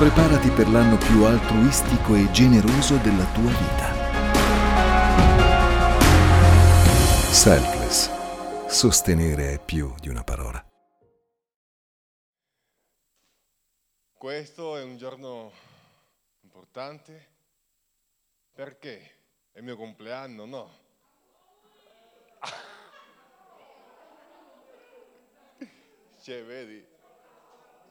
Preparati 0.00 0.48
per 0.48 0.66
l'anno 0.70 0.96
più 0.96 1.24
altruistico 1.24 2.14
e 2.14 2.30
generoso 2.30 2.96
della 2.96 3.30
tua 3.34 3.50
vita. 3.50 3.92
Selfless. 7.30 8.08
Sostenere 8.66 9.52
è 9.52 9.62
più 9.62 9.94
di 10.00 10.08
una 10.08 10.24
parola. 10.24 10.66
Questo 14.16 14.78
è 14.78 14.82
un 14.82 14.96
giorno 14.96 15.52
importante 16.44 17.28
perché 18.54 19.16
è 19.52 19.58
il 19.58 19.64
mio 19.64 19.76
compleanno, 19.76 20.46
no? 20.46 20.78
Cioè, 26.22 26.42
vedi? 26.42 26.86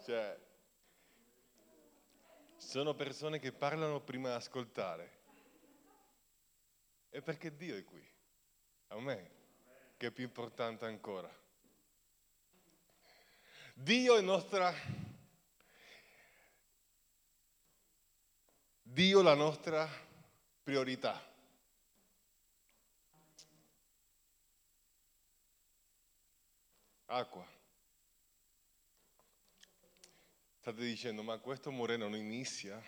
Cioè, 0.04 0.48
sono 2.70 2.94
persone 2.94 3.40
che 3.40 3.52
parlano 3.52 4.00
prima 4.00 4.30
di 4.30 4.36
ascoltare. 4.36 5.18
E 7.10 7.20
perché 7.20 7.56
Dio 7.56 7.76
è 7.76 7.84
qui? 7.84 8.08
A 8.90 9.00
me, 9.00 9.32
che 9.98 10.08
è 10.08 10.12
più 10.12 10.24
importante 10.24 10.86
ancora. 10.86 11.36
Dio 13.74 14.16
è 14.18 14.22
nostra... 14.22 14.72
Dio 18.84 19.22
la 19.24 19.34
nostra 19.34 19.90
priorità. 20.62 21.20
Acqua. 27.06 27.59
State 30.70 30.86
dicendo, 30.86 31.24
ma 31.24 31.40
questo 31.40 31.72
Moreno 31.72 32.08
non 32.08 32.16
inizia? 32.16 32.80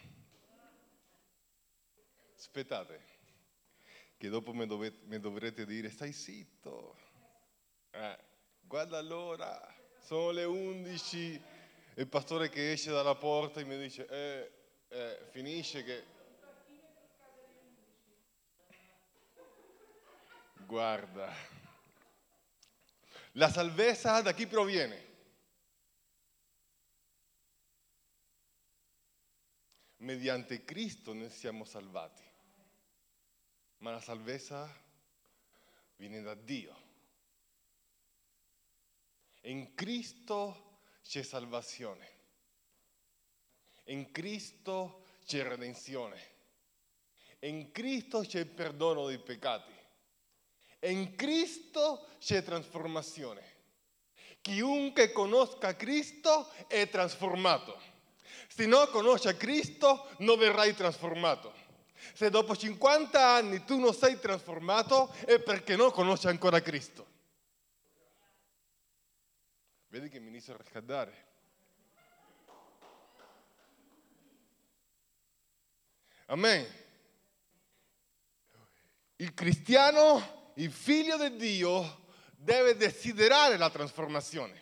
Aspettate, 2.37 3.01
che 4.17 4.29
dopo 4.29 4.53
mi, 4.53 4.67
dovete, 4.67 4.99
mi 5.05 5.19
dovrete 5.19 5.65
dire, 5.65 5.89
stai 5.89 6.13
zitto. 6.13 6.95
Eh, 7.89 8.17
guarda 8.61 9.02
l'ora, 9.02 9.59
sono 9.99 10.29
le 10.29 10.43
11, 10.43 11.41
il 11.95 12.07
pastore 12.07 12.49
che 12.49 12.73
esce 12.73 12.91
dalla 12.91 13.15
porta 13.15 13.61
e 13.61 13.63
mi 13.63 13.79
dice, 13.79 14.07
eh, 14.07 14.52
eh, 14.89 15.25
finisce 15.31 15.83
che... 15.83 16.03
Guarda, 20.67 21.33
la 23.31 23.49
salvezza 23.49 24.21
da 24.21 24.33
chi 24.33 24.45
proviene? 24.45 25.09
Mediante 30.02 30.63
Cristo 30.63 31.13
noi 31.13 31.30
siamo 31.30 31.63
salvati, 31.63 32.23
ma 33.77 33.91
la 33.91 33.99
salvezza 33.99 34.69
viene 35.95 36.21
da 36.21 36.33
Dio. 36.33 36.89
In 39.41 39.73
Cristo 39.73 40.80
c'è 41.03 41.23
salvazione, 41.23 42.09
in 43.85 44.11
Cristo 44.11 45.05
c'è 45.25 45.43
redenzione, 45.43 46.30
in 47.39 47.71
Cristo 47.71 48.21
c'è 48.21 48.45
perdono 48.45 49.08
dei 49.08 49.19
peccati, 49.19 49.73
in 50.81 51.15
Cristo 51.15 52.08
c'è 52.19 52.43
trasformazione. 52.43 53.49
Chiunque 54.41 55.11
conosca 55.11 55.75
Cristo 55.75 56.49
è 56.67 56.89
trasformato. 56.89 57.91
Se 58.47 58.66
non 58.66 58.89
conosci 58.89 59.28
a 59.28 59.34
Cristo 59.34 60.09
non 60.20 60.38
verrai 60.38 60.73
trasformato. 60.73 61.54
Se 62.14 62.30
dopo 62.30 62.55
50 62.55 63.26
anni 63.26 63.64
tu 63.64 63.80
non 63.80 63.93
sei 63.93 64.20
trasformato 64.20 65.14
è 65.26 65.39
perché 65.39 65.76
non 65.76 65.92
conosci 65.92 66.27
ancora 66.27 66.61
Cristo. 66.61 67.08
Vedi 69.88 70.10
che 70.10 70.20
mi 70.20 70.30
inizio 70.30 70.54
a 70.54 70.58
riscaldare. 70.58 71.30
Amen. 76.27 76.65
Il 79.17 79.33
cristiano, 79.33 80.54
il 80.55 80.71
figlio 80.71 81.17
di 81.17 81.36
Dio, 81.36 82.05
deve 82.38 82.76
desiderare 82.76 83.58
la 83.58 83.70
trasformazione. 83.70 84.61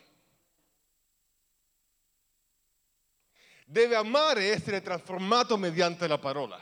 Deve 3.70 3.94
amare 3.94 4.42
e 4.42 4.48
essere 4.48 4.82
trasformato 4.82 5.56
mediante 5.56 6.08
la 6.08 6.18
parola. 6.18 6.60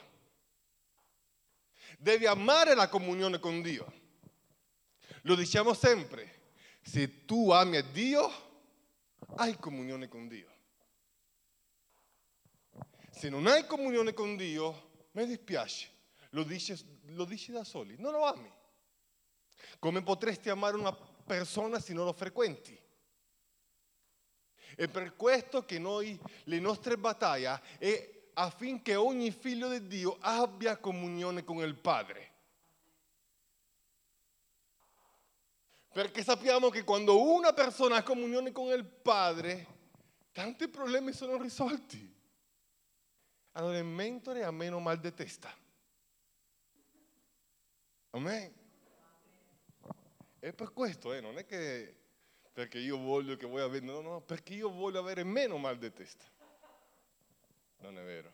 Deve 1.99 2.29
amare 2.29 2.75
la 2.75 2.89
comunione 2.89 3.39
con 3.39 3.63
Dio. 3.63 3.93
Lo 5.23 5.35
diciamo 5.35 5.73
sempre, 5.73 6.53
se 6.83 7.25
tu 7.25 7.51
ami 7.51 7.79
a 7.79 7.83
Dio, 7.83 8.31
hai 9.37 9.57
comunione 9.57 10.07
con 10.09 10.29
Dio. 10.29 10.53
Se 13.11 13.31
non 13.31 13.47
hai 13.47 13.67
comunione 13.67 14.13
con 14.13 14.37
Dio, 14.37 15.07
mi 15.13 15.27
dispiace, 15.27 15.91
lo 16.31 16.43
dici, 16.43 16.77
lo 17.07 17.25
dici 17.25 17.51
da 17.51 17.65
soli, 17.65 17.97
non 17.99 18.13
lo 18.13 18.25
ami. 18.25 18.53
Come 19.79 20.03
potresti 20.03 20.51
amare 20.51 20.77
una 20.77 20.93
persona 20.93 21.81
se 21.81 21.95
non 21.95 22.05
lo 22.05 22.13
frequenti? 22.13 22.79
È 24.79 24.87
per 24.87 25.17
questo 25.17 25.65
che 25.65 25.81
noi, 25.81 26.17
le 26.45 26.61
nostre 26.61 26.97
battaglie 26.97 27.61
è 27.79 28.29
affinché 28.35 28.95
ogni 28.95 29.33
figlio 29.33 29.69
di 29.71 29.89
Dio 29.89 30.17
abbia 30.21 30.77
comunione 30.77 31.43
con 31.43 31.57
il 31.57 31.75
Padre. 31.75 32.31
Perché 35.93 36.23
sappiamo 36.23 36.69
che 36.69 36.85
quando 36.85 37.21
una 37.21 37.53
persona 37.53 37.97
ha 37.97 38.03
comunione 38.05 38.53
con 38.53 38.69
il 38.69 38.85
Padre, 38.85 39.67
tanti 40.31 40.69
problemi 40.69 41.13
sono 41.13 41.43
risolti. 41.43 42.15
Allora 43.55 43.79
il 43.79 43.85
mentore 43.85 44.45
ha 44.45 44.53
meno 44.53 44.79
mal 44.79 45.01
di 45.01 45.13
testa. 45.13 45.53
Amen. 48.11 48.55
E 50.39 50.53
per 50.53 50.73
questo, 50.73 51.13
eh, 51.13 51.21
non 51.21 51.37
è 51.37 51.45
che 51.45 51.98
perché 52.59 52.81
io 52.81 52.99
voglio 52.99 53.37
che 53.37 53.47
voi 53.47 53.61
avete, 53.61 53.87
no, 53.87 54.01
no, 54.01 54.21
perché 54.21 54.53
io 54.53 54.69
voglio 54.69 54.99
avere 54.99 55.23
meno 55.23 55.59
mal 55.59 55.79
di 55.79 55.93
testa. 55.93 56.25
Non 57.77 57.97
è 57.97 58.03
vero. 58.03 58.33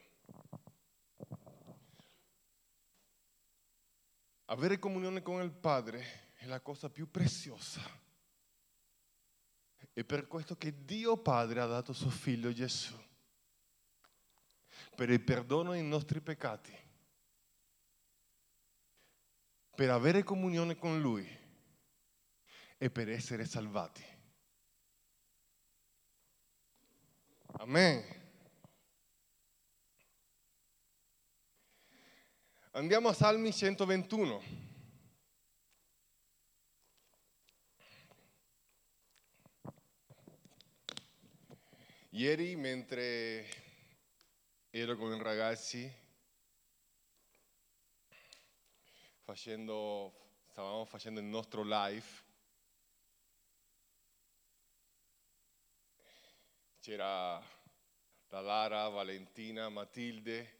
Avere 4.47 4.79
comunione 4.79 5.21
con 5.21 5.43
il 5.43 5.53
Padre 5.53 6.31
è 6.37 6.47
la 6.47 6.61
cosa 6.61 6.89
più 6.89 7.11
preziosa. 7.11 7.83
È 9.93 10.03
per 10.05 10.27
questo 10.27 10.57
che 10.57 10.87
Dio 10.87 11.19
Padre 11.19 11.61
ha 11.61 11.67
dato 11.67 11.93
suo 11.93 12.09
figlio 12.09 12.51
Gesù, 12.51 12.97
per 14.97 15.11
il 15.11 15.23
perdono 15.23 15.73
dei 15.73 15.83
nostri 15.83 16.23
peccati, 16.23 16.75
per 19.75 19.91
avere 19.91 20.23
comunione 20.23 20.77
con 20.77 20.99
Lui 20.99 21.29
e 22.79 22.91
per 22.91 23.11
essere 23.11 23.45
salvati. 23.45 24.13
Amen. 27.59 28.05
Andiamo 32.73 33.09
a 33.09 33.13
Salmi 33.13 33.53
121. 33.53 34.43
Ieri 42.11 42.57
mentre 42.57 43.47
ero 44.71 44.97
con 44.97 45.15
i 45.15 45.23
ragazzi 45.23 45.91
facendo, 49.23 50.13
stavamo 50.51 50.85
facendo 50.85 51.21
il 51.21 51.27
nostro 51.27 51.63
live 51.65 52.23
c'era 56.85 57.43
la 58.35 58.41
Lara, 58.41 58.89
Valentina, 58.89 59.69
Matilde, 59.69 60.59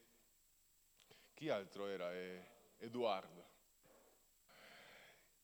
chi 1.35 1.49
altro 1.49 1.89
era? 1.89 2.09
Edoardo. 2.79 3.51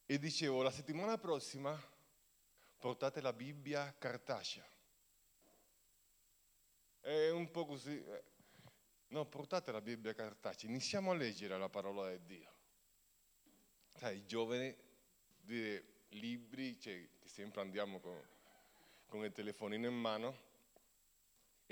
E 0.07 0.17
dicevo, 0.17 0.63
la 0.63 0.71
settimana 0.71 1.19
prossima 1.19 1.77
portate 2.79 3.21
la 3.21 3.33
Bibbia 3.33 3.93
cartacea. 3.99 4.65
È 7.01 7.31
un 7.31 7.51
po' 7.51 7.67
così. 7.67 8.01
Eh. 8.01 8.23
No, 9.09 9.27
portate 9.27 9.73
la 9.73 9.81
Bibbia 9.81 10.15
cartacea, 10.15 10.71
iniziamo 10.71 11.11
a 11.11 11.15
leggere 11.15 11.59
la 11.59 11.69
parola 11.69 12.17
di 12.17 12.25
Dio. 12.27 12.55
Sai, 13.95 14.19
i 14.19 14.25
giovani 14.25 14.73
dire 15.41 16.05
libri, 16.11 16.79
cioè, 16.79 17.09
sempre 17.25 17.61
andiamo 17.61 17.99
con, 17.99 18.25
con 19.07 19.25
il 19.25 19.33
telefonino 19.33 19.89
in 19.89 19.97
mano, 19.99 20.50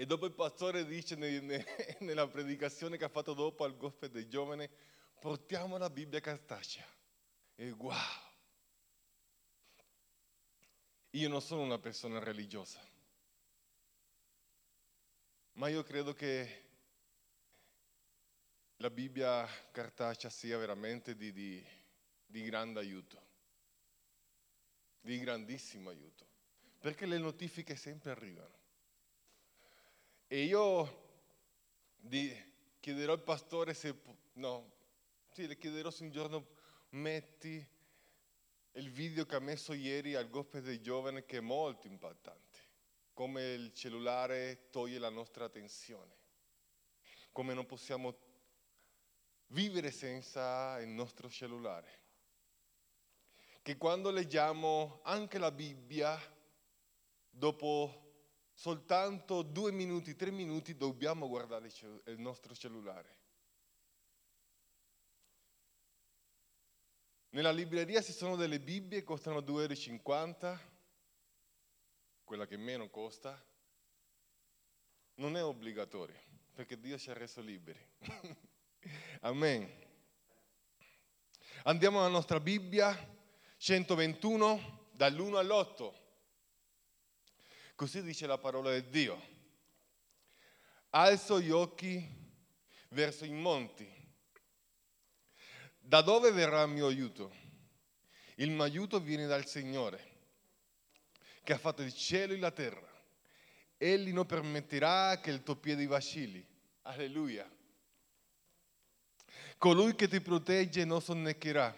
E 0.01 0.07
dopo 0.07 0.27
il 0.27 0.33
pastore 0.33 0.87
dice 0.87 1.17
ne- 1.17 1.41
ne- 1.41 1.67
nella 2.07 2.29
predicazione 2.29 2.97
che 2.97 3.05
ha 3.05 3.09
fatto 3.09 3.35
dopo 3.35 3.65
al 3.65 3.77
gospel 3.77 4.11
dei 4.11 4.29
giovani, 4.29 4.71
portiamo 5.19 5.77
la 5.77 5.91
Bibbia 5.91 6.21
cartacea. 6.21 6.87
E 7.57 7.73
wow! 7.73 7.97
Io 11.11 11.29
non 11.29 11.43
sono 11.43 11.63
una 11.63 11.81
persona 11.81 12.21
religiosa, 12.21 12.81
ma 15.55 15.67
io 15.67 15.83
credo 15.83 16.13
che 16.13 16.63
la 18.77 18.91
Bibbia 18.91 19.49
cartacea 19.73 20.31
sia 20.31 20.59
veramente 20.59 21.17
di, 21.17 21.33
di, 21.33 21.67
di 22.25 22.45
grande 22.45 22.79
aiuto, 22.79 23.21
di 25.01 25.19
grandissimo 25.19 25.91
aiuto, 25.91 26.25
perché 26.79 27.05
le 27.05 27.19
notifiche 27.19 27.75
sempre 27.75 28.13
arrivano. 28.13 28.58
E 30.31 30.43
io 30.43 31.07
di- 31.97 32.31
chiederò 32.81 33.13
al 33.15 33.23
pastore 33.23 33.73
se, 33.73 33.99
no, 34.35 34.73
sì, 35.31 35.47
le 35.47 35.57
chiederò 35.57 35.91
se 35.91 36.03
un 36.03 36.11
giorno 36.11 36.49
metti 36.91 37.67
il 38.73 38.91
video 38.91 39.25
che 39.25 39.37
ha 39.37 39.41
messo 39.41 39.73
ieri 39.73 40.15
al 40.15 40.29
gospel 40.29 40.63
dei 40.63 40.83
giovani 40.83 41.25
che 41.25 41.39
è 41.39 41.41
molto 41.41 41.87
impattante, 41.87 42.59
come 43.15 43.43
il 43.55 43.73
cellulare 43.73 44.69
toglie 44.69 44.99
la 44.99 45.09
nostra 45.09 45.47
attenzione, 45.47 46.15
come 47.33 47.55
non 47.55 47.65
possiamo 47.65 48.15
vivere 49.47 49.91
senza 49.91 50.79
il 50.81 50.89
nostro 50.89 51.31
cellulare. 51.31 52.03
Che 53.63 53.77
quando 53.79 54.11
leggiamo 54.11 55.01
anche 55.05 55.39
la 55.39 55.51
Bibbia, 55.51 56.21
dopo 57.31 58.08
soltanto 58.59 59.43
due 59.43 59.71
minuti, 59.71 60.17
tre 60.17 60.33
minuti, 60.33 60.77
dobbiamo 60.77 61.29
guardare 61.29 61.71
il 62.07 62.19
nostro 62.19 62.57
cellulare. 62.57 63.17
Nella 67.31 67.53
libreria 67.53 68.03
ci 68.03 68.13
sono 68.13 68.35
delle 68.35 68.59
Bibbie, 68.59 69.05
costano 69.05 69.39
2,50 69.39 70.45
euro, 70.45 70.61
quella 72.25 72.47
che 72.49 72.57
meno 72.57 72.89
costa. 72.91 73.41
Non 75.15 75.37
è 75.37 75.45
obbligatorio, 75.45 76.21
perché 76.53 76.81
Dio 76.81 76.99
ci 76.99 77.11
ha 77.11 77.15
reso 77.15 77.41
liberi. 77.41 77.81
Amen. 79.21 79.73
Andiamo 81.63 82.01
alla 82.01 82.09
nostra 82.09 82.41
Bibbia, 82.41 82.93
121, 83.57 84.89
dall'1 84.95 85.37
all'8. 85.37 86.07
Così 87.79 88.03
dice 88.03 88.27
la 88.27 88.39
parola 88.39 88.75
di 88.75 88.91
Dio. 88.91 89.23
Alzo 90.91 91.41
gli 91.41 91.51
occhi 91.51 92.05
verso 92.89 93.25
i 93.25 93.31
monti. 93.31 93.89
Da 95.79 96.01
dove 96.01 96.33
verrà 96.33 96.63
il 96.63 96.71
mio 96.71 96.89
aiuto? 96.89 97.33
Il 98.35 98.51
mio 98.51 98.65
aiuto 98.65 98.99
viene 98.99 99.27
dal 99.27 99.47
Signore, 99.47 100.05
che 101.45 101.53
ha 101.53 101.59
fatto 101.59 101.83
il 101.83 101.95
cielo 101.95 102.33
e 102.33 102.39
la 102.39 102.51
terra. 102.51 102.85
Egli 103.77 104.13
non 104.13 104.27
permetterà 104.27 105.21
che 105.21 105.31
il 105.31 105.45
tuo 105.45 105.55
piede 105.55 105.87
vacilli. 105.87 106.45
Alleluia. 106.83 107.49
Colui 109.57 109.95
che 109.95 110.09
ti 110.09 110.21
protegge 110.21 110.85
non 110.85 111.01
sonnecherà. 111.01 111.73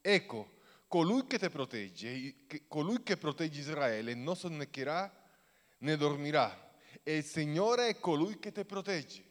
Ecco, 0.00 0.56
colui 0.86 1.26
che 1.26 1.38
ti 1.38 1.50
protegge, 1.50 2.46
colui 2.66 3.02
che 3.02 3.18
protegge 3.18 3.60
Israele 3.60 4.14
non 4.14 4.34
sonnecherà 4.34 5.17
né 5.78 5.96
dormirà. 5.96 6.72
E 7.02 7.16
il 7.16 7.24
Signore 7.24 7.88
è 7.88 7.98
colui 7.98 8.38
che 8.38 8.52
ti 8.52 8.64
protegge. 8.64 9.24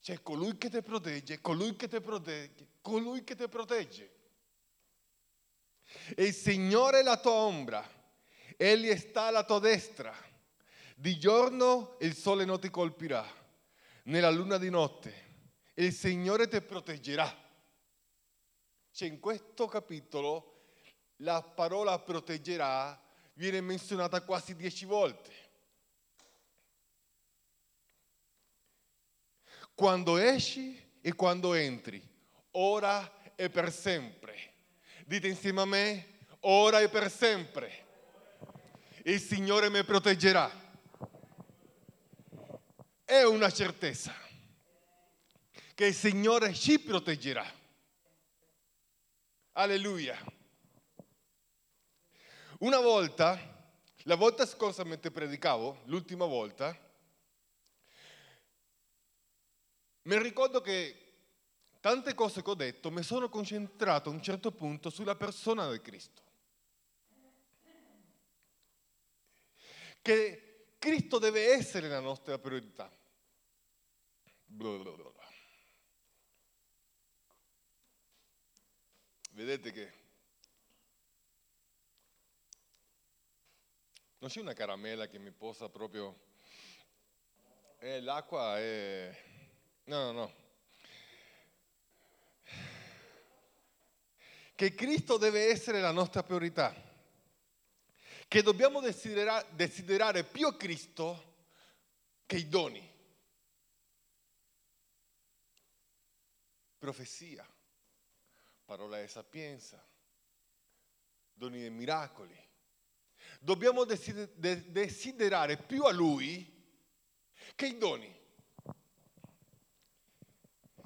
C'è 0.00 0.22
colui 0.22 0.56
che 0.56 0.70
ti 0.70 0.82
protegge, 0.82 1.40
colui 1.40 1.76
che 1.76 1.86
ti 1.86 2.00
protegge, 2.00 2.66
colui 2.80 3.22
che 3.22 3.36
ti 3.36 3.48
protegge. 3.48 4.10
E 6.14 6.24
il 6.24 6.34
Signore 6.34 7.00
è 7.00 7.02
la 7.02 7.18
tua 7.18 7.32
ombra, 7.32 7.86
Egli 8.56 8.96
sta 8.96 9.24
alla 9.24 9.44
tua 9.44 9.58
destra. 9.58 10.14
Di 10.94 11.18
giorno 11.18 11.96
il 12.00 12.14
sole 12.14 12.44
non 12.44 12.60
ti 12.60 12.70
colpirà, 12.70 13.26
nella 14.04 14.30
luna 14.30 14.58
di 14.58 14.70
notte 14.70 15.28
il 15.74 15.92
Signore 15.92 16.48
ti 16.48 16.60
proteggerà. 16.60 17.48
Cioè 18.92 19.08
in 19.08 19.20
questo 19.20 19.66
capitolo 19.66 20.72
la 21.16 21.42
parola 21.42 21.98
proteggerà 21.98 23.00
viene 23.40 23.62
menzionata 23.62 24.20
quasi 24.20 24.54
dieci 24.54 24.84
volte. 24.84 25.32
Quando 29.74 30.18
esci 30.18 30.78
e 31.00 31.14
quando 31.14 31.54
entri, 31.54 32.06
ora 32.50 33.10
e 33.34 33.48
per 33.48 33.72
sempre. 33.72 34.52
Dite 35.06 35.26
insieme 35.26 35.62
a 35.62 35.64
me, 35.64 36.18
ora 36.40 36.80
e 36.80 36.90
per 36.90 37.10
sempre. 37.10 37.86
Il 39.04 39.18
Signore 39.18 39.70
mi 39.70 39.82
proteggerà. 39.84 40.50
È 43.02 43.22
una 43.22 43.50
certezza 43.50 44.14
che 45.74 45.86
il 45.86 45.94
Signore 45.94 46.52
ci 46.52 46.78
proteggerà. 46.78 47.50
Alleluia. 49.52 50.39
Una 52.60 52.78
volta, 52.78 53.38
la 54.02 54.16
volta 54.16 54.44
scorsa 54.44 54.84
mentre 54.84 55.10
predicavo, 55.10 55.80
l'ultima 55.84 56.26
volta, 56.26 56.78
mi 60.02 60.18
ricordo 60.18 60.60
che 60.60 61.12
tante 61.80 62.12
cose 62.12 62.42
che 62.42 62.50
ho 62.50 62.54
detto 62.54 62.90
mi 62.90 63.02
sono 63.02 63.30
concentrato 63.30 64.10
a 64.10 64.12
un 64.12 64.22
certo 64.22 64.52
punto 64.52 64.90
sulla 64.90 65.14
persona 65.14 65.70
di 65.70 65.80
Cristo. 65.80 66.22
Che 70.02 70.74
Cristo 70.78 71.18
deve 71.18 71.52
essere 71.54 71.88
la 71.88 72.00
nostra 72.00 72.38
priorità. 72.38 72.90
Bla 74.44 74.76
bla 74.76 74.90
bla 74.90 75.10
bla. 75.10 75.28
Vedete 79.30 79.72
che 79.72 79.99
non 84.20 84.28
c'è 84.28 84.40
una 84.40 84.52
caramella 84.52 85.06
che 85.06 85.18
mi 85.18 85.30
possa 85.30 85.68
proprio... 85.68 86.28
Eh, 87.78 88.00
l'acqua 88.02 88.58
è... 88.58 89.16
No, 89.84 90.04
no, 90.04 90.12
no. 90.12 90.34
Che 94.54 94.74
Cristo 94.74 95.16
deve 95.16 95.46
essere 95.46 95.80
la 95.80 95.90
nostra 95.90 96.22
priorità. 96.22 96.74
Che 98.28 98.42
dobbiamo 98.42 98.80
desidera- 98.80 99.42
desiderare 99.52 100.22
più 100.22 100.54
Cristo 100.54 101.36
che 102.26 102.36
i 102.36 102.46
doni. 102.46 102.88
Profezia, 106.76 107.48
parola 108.66 109.00
di 109.00 109.08
sapienza, 109.08 109.82
doni 111.32 111.60
dei 111.60 111.70
miracoli. 111.70 112.48
Dobbiamo 113.42 113.84
desider- 113.84 114.30
de- 114.34 114.70
desiderare 114.70 115.56
più 115.56 115.84
a 115.84 115.92
Lui 115.92 116.46
che 117.54 117.66
i 117.66 117.78
doni. 117.78 118.14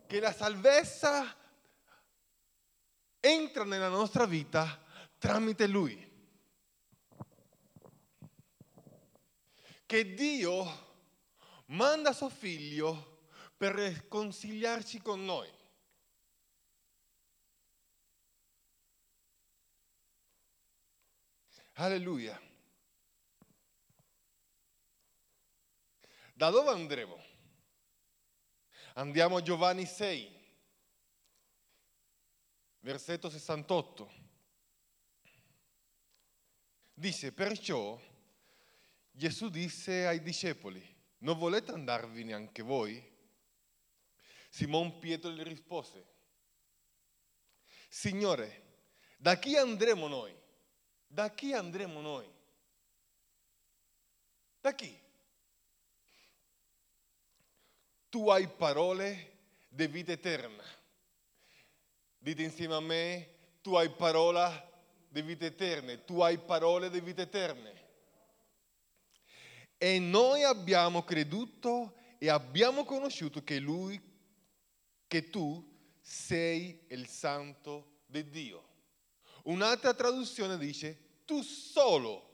Che 0.06 0.20
la 0.20 0.32
salvezza 0.32 1.36
entra 3.18 3.64
nella 3.64 3.88
nostra 3.88 4.24
vita 4.24 4.80
tramite 5.18 5.66
Lui. 5.66 6.12
Che 9.84 10.14
Dio 10.14 10.64
manda 11.66 12.12
suo 12.12 12.28
figlio 12.28 13.30
per 13.56 13.74
riconciliarci 13.74 15.02
con 15.02 15.24
noi. 15.24 15.50
Alleluia. 21.74 22.40
Da 26.34 26.50
dove 26.50 26.70
andremo? 26.70 27.20
Andiamo 28.94 29.38
a 29.38 29.42
Giovanni 29.42 29.84
6, 29.84 30.30
versetto 32.80 33.28
68. 33.28 34.12
Dice, 36.92 37.32
perciò 37.32 38.00
Gesù 39.10 39.48
disse 39.48 40.06
ai 40.06 40.22
discepoli, 40.22 40.80
non 41.18 41.36
volete 41.36 41.72
andarvene 41.72 42.34
anche 42.34 42.62
voi? 42.62 43.12
Simon 44.48 45.00
Pietro 45.00 45.30
gli 45.30 45.42
rispose, 45.42 46.06
Signore, 47.88 48.62
da 49.16 49.36
chi 49.38 49.56
andremo 49.56 50.06
noi? 50.06 50.42
Da 51.14 51.30
chi 51.30 51.52
andremo 51.52 52.00
noi? 52.00 52.28
Da 54.60 54.74
chi? 54.74 55.02
tu 58.14 58.28
hai 58.28 58.46
parole 58.46 59.38
di 59.68 59.88
vita 59.88 60.12
eterna. 60.12 60.62
Dite 62.16 62.44
insieme 62.44 62.74
a 62.74 62.80
me, 62.80 63.28
tu 63.60 63.74
hai 63.74 63.90
parola 63.90 64.48
di 65.08 65.20
vita 65.20 65.46
eterna, 65.46 65.96
tu 65.98 66.20
hai 66.20 66.38
parole 66.38 66.90
di 66.90 67.00
vita 67.00 67.22
eterna. 67.22 67.68
E 69.76 69.98
noi 69.98 70.44
abbiamo 70.44 71.02
creduto 71.02 71.96
e 72.18 72.28
abbiamo 72.28 72.84
conosciuto 72.84 73.42
che 73.42 73.58
lui, 73.58 74.00
che 75.08 75.28
tu 75.28 75.68
sei 76.00 76.84
il 76.90 77.08
santo 77.08 78.02
di 78.06 78.30
Dio. 78.30 78.68
Un'altra 79.46 79.92
traduzione 79.92 80.56
dice 80.56 81.03
tu 81.24 81.42
solo. 81.42 82.30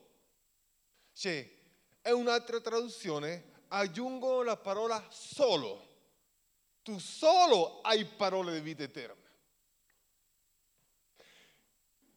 Cioè, 1.13 1.59
è 2.01 2.11
un'altra 2.11 2.61
traduzione, 2.61 3.45
aggiungono 3.69 4.43
la 4.43 4.57
parola 4.57 5.07
solo. 5.11 5.89
Tu 6.83 6.99
solo 6.99 7.81
hai 7.83 8.05
parole 8.05 8.55
di 8.55 8.61
vita 8.61 8.83
eterna. 8.83 9.29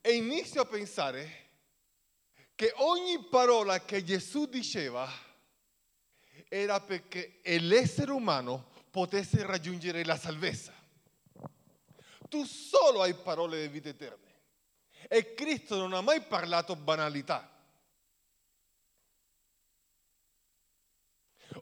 E 0.02 0.12
inizio 0.16 0.62
a 0.62 0.66
pensare 0.66 1.42
che 2.56 2.74
ogni 2.78 3.24
parola 3.30 3.84
che 3.84 4.04
Gesù 4.04 4.46
diceva 4.46 5.10
era 6.48 6.80
perché 6.82 7.40
l'essere 7.44 8.12
umano 8.12 8.72
potesse 8.90 9.46
raggiungere 9.46 10.04
la 10.06 10.18
salvezza. 10.18 10.74
Tu 12.30 12.46
solo 12.46 13.02
hai 13.02 13.14
parole 13.16 13.62
di 13.62 13.68
vita 13.68 13.90
eterna. 13.90 14.23
E 15.08 15.34
Cristo 15.34 15.78
non 15.78 15.94
ha 15.94 16.02
mai 16.02 16.22
parlato 16.22 16.76
banalità. 16.76 17.50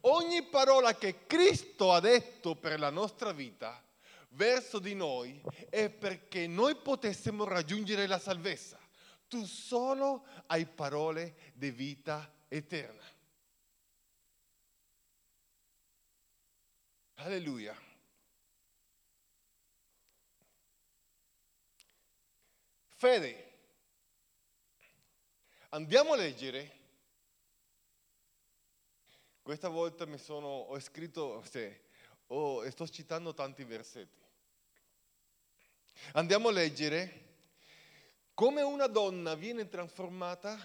Ogni 0.02 0.44
parola 0.44 0.96
che 0.96 1.26
Cristo 1.28 1.92
ha 1.92 2.00
detto 2.00 2.56
per 2.56 2.80
la 2.80 2.90
nostra 2.90 3.32
vita 3.34 3.84
verso 4.30 4.80
di 4.80 4.96
noi 4.96 5.42
è 5.70 5.90
perché 5.90 6.48
noi 6.48 6.76
potessimo 6.76 7.44
raggiungere 7.44 8.08
la 8.08 8.20
salvezza. 8.20 8.80
Tu 9.28 9.46
solo 9.46 10.26
hai 10.48 10.66
parole 10.66 11.36
di 11.54 11.72
vita 11.72 12.32
eterna. 12.48 13.04
Alleluia. 17.16 17.90
Fede. 23.02 23.54
Andiamo 25.70 26.14
a 26.14 26.18
leggere. 26.18 26.72
Questa 29.42 29.70
volta 29.70 30.06
mi 30.06 30.20
sono, 30.20 30.46
ho 30.46 30.80
scritto, 30.80 31.44
sì, 31.50 31.68
ho, 32.28 32.70
sto 32.70 32.88
citando 32.88 33.34
tanti 33.34 33.64
versetti. 33.64 34.24
Andiamo 36.12 36.50
a 36.50 36.52
leggere 36.52 37.30
come 38.36 38.62
una 38.62 38.86
donna 38.86 39.34
viene 39.34 39.68
trasformata, 39.68 40.56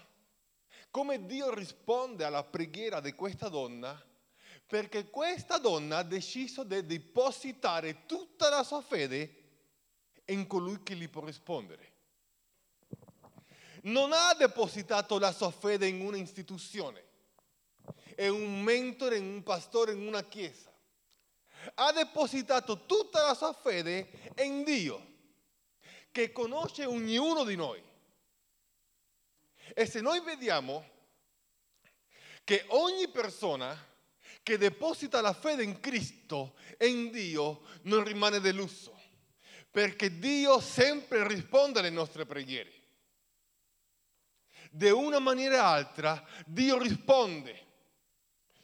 come 0.90 1.24
Dio 1.24 1.54
risponde 1.54 2.24
alla 2.24 2.44
preghiera 2.44 3.00
di 3.00 3.14
questa 3.14 3.48
donna, 3.48 3.98
perché 4.66 5.08
questa 5.08 5.56
donna 5.56 5.96
ha 5.96 6.02
deciso 6.02 6.64
di 6.64 6.84
depositare 6.84 8.04
tutta 8.04 8.50
la 8.50 8.62
sua 8.62 8.82
fede 8.82 9.44
in 10.26 10.46
colui 10.46 10.82
che 10.82 10.96
gli 10.96 11.08
può 11.08 11.24
rispondere 11.24 11.94
non 13.86 14.12
ha 14.12 14.34
depositato 14.34 15.18
la 15.18 15.32
sua 15.32 15.50
fede 15.50 15.86
in 15.86 16.00
una 16.00 16.16
istituzione, 16.16 17.04
in 18.18 18.30
un 18.30 18.62
mentore, 18.62 19.16
in 19.16 19.26
un 19.26 19.42
pastore, 19.42 19.92
in 19.92 20.06
una 20.06 20.24
chiesa. 20.24 20.72
Ha 21.74 21.92
depositato 21.92 22.86
tutta 22.86 23.26
la 23.26 23.34
sua 23.34 23.52
fede 23.52 24.32
in 24.38 24.64
Dio, 24.64 25.14
che 26.10 26.32
conosce 26.32 26.84
ognuno 26.84 27.44
di 27.44 27.56
noi. 27.56 27.82
E 29.74 29.86
se 29.86 30.00
noi 30.00 30.20
vediamo 30.20 30.94
che 32.44 32.64
ogni 32.68 33.08
persona 33.08 33.94
che 34.42 34.58
deposita 34.58 35.20
la 35.20 35.32
fede 35.32 35.64
in 35.64 35.80
Cristo 35.80 36.54
e 36.76 36.86
in 36.86 37.10
Dio 37.10 37.62
non 37.82 38.04
rimane 38.04 38.40
deluso, 38.40 38.98
perché 39.70 40.18
Dio 40.18 40.60
sempre 40.60 41.26
risponde 41.26 41.80
alle 41.80 41.90
nostre 41.90 42.24
preghiere 42.24 42.84
di 44.70 44.90
una 44.90 45.18
maniera 45.18 45.62
o 45.62 45.72
altra 45.72 46.24
Dio 46.46 46.78
risponde. 46.78 47.64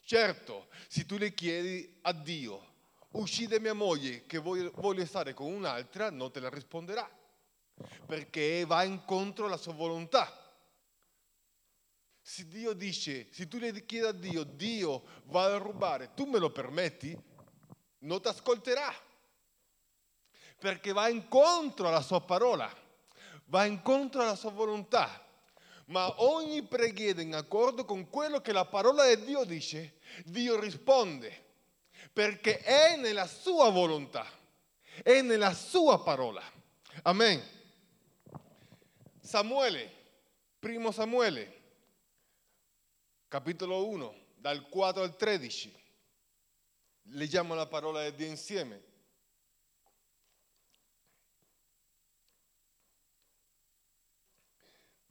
Certo, 0.05 0.69
se 0.89 1.07
tu 1.07 1.17
le 1.17 1.33
chiedi 1.33 1.99
a 2.03 2.13
Dio, 2.13 2.71
uccide 3.13 3.61
mia 3.61 3.73
moglie 3.73 4.27
che 4.27 4.39
voglio 4.39 5.07
stare 5.07 5.33
con 5.33 5.53
un'altra, 5.53 6.11
non 6.11 6.31
te 6.33 6.41
la 6.41 6.51
risponderà, 6.51 7.09
perché 8.07 8.65
va 8.67 8.83
incontro 8.83 9.47
alla 9.47 9.57
sua 9.57 9.73
volontà. 9.73 10.39
Se 12.21 12.47
Dio 12.47 12.73
dice, 12.73 13.29
se 13.33 13.49
tu 13.49 13.59
le 13.59 13.85
chiedi 13.87 14.07
a 14.07 14.13
Dio, 14.13 14.45
Dio 14.45 15.03
va 15.25 15.47
a 15.47 15.57
rubare, 15.57 16.13
tu 16.15 16.25
me 16.27 16.39
lo 16.39 16.51
permetti? 16.51 17.19
Non 17.99 18.21
ti 18.21 18.29
ascolterà, 18.29 18.93
perché 20.59 20.93
va 20.93 21.09
incontro 21.09 21.89
alla 21.89 22.03
sua 22.03 22.21
parola, 22.21 22.71
va 23.47 23.65
incontro 23.65 24.21
alla 24.23 24.37
sua 24.37 24.51
volontà 24.51 25.25
ma 25.87 26.23
ogni 26.23 26.63
preghiera 26.63 27.21
in 27.21 27.35
accordo 27.35 27.85
con 27.85 28.09
quello 28.09 28.41
che 28.41 28.53
la 28.53 28.65
parola 28.65 29.13
di 29.15 29.25
Dio 29.25 29.45
dice, 29.45 29.99
Dio 30.25 30.59
risponde, 30.59 31.51
perché 32.13 32.59
è 32.59 32.97
nella 32.97 33.27
sua 33.27 33.71
volontà, 33.71 34.27
è 35.03 35.21
nella 35.23 35.55
sua 35.55 36.03
parola. 36.03 36.43
Amen. 37.03 37.43
Samuele, 39.21 39.91
primo 40.59 40.91
Samuele, 40.91 41.61
capitolo 43.29 43.87
1, 43.89 44.15
dal 44.37 44.69
4 44.69 45.03
al 45.03 45.17
13. 45.17 45.81
Leggiamo 47.07 47.55
la 47.55 47.67
parola 47.67 48.09
di 48.09 48.17
Dio 48.17 48.27
insieme. 48.27 48.91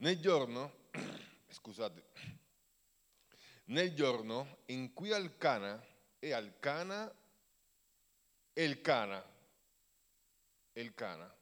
Nel 0.02 0.18
giorno, 0.18 0.88
scusate, 1.48 2.04
nel 3.66 3.94
giorno 3.94 4.58
in 4.66 4.92
cui 4.92 5.12
Alcana 5.12 5.80
e 6.18 6.32
Alcana 6.32 7.08
e 8.52 8.64
il 8.64 8.80
Cana, 8.80 9.24
il 10.72 10.92
Cana, 10.92 11.32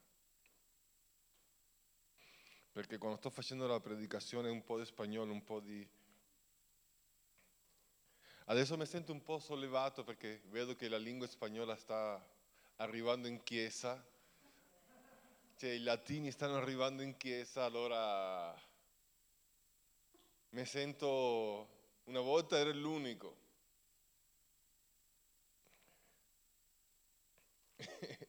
perché 2.71 2.99
quando 2.99 3.17
sto 3.17 3.31
facendo 3.31 3.65
la 3.65 3.79
predicazione 3.79 4.49
un 4.49 4.63
po' 4.63 4.77
di 4.77 4.85
spagnolo, 4.85 5.31
un 5.31 5.43
po' 5.43 5.59
di... 5.59 5.89
Adesso 8.45 8.77
mi 8.77 8.85
sento 8.85 9.11
un 9.11 9.23
po' 9.23 9.39
sollevato 9.39 10.03
perché 10.03 10.39
vedo 10.49 10.75
che 10.75 10.87
la 10.87 10.99
lingua 10.99 11.25
spagnola 11.25 11.75
sta 11.75 12.23
arrivando 12.75 13.27
in 13.27 13.41
chiesa 13.41 14.07
cioè, 15.61 15.69
i 15.73 15.83
latini 15.83 16.31
stanno 16.31 16.55
arrivando 16.55 17.03
in 17.03 17.15
chiesa, 17.17 17.65
allora 17.65 18.51
mi 20.49 20.65
sento, 20.65 21.69
una 22.05 22.19
volta 22.19 22.57
ero 22.57 22.71
l'unico. 22.71 23.37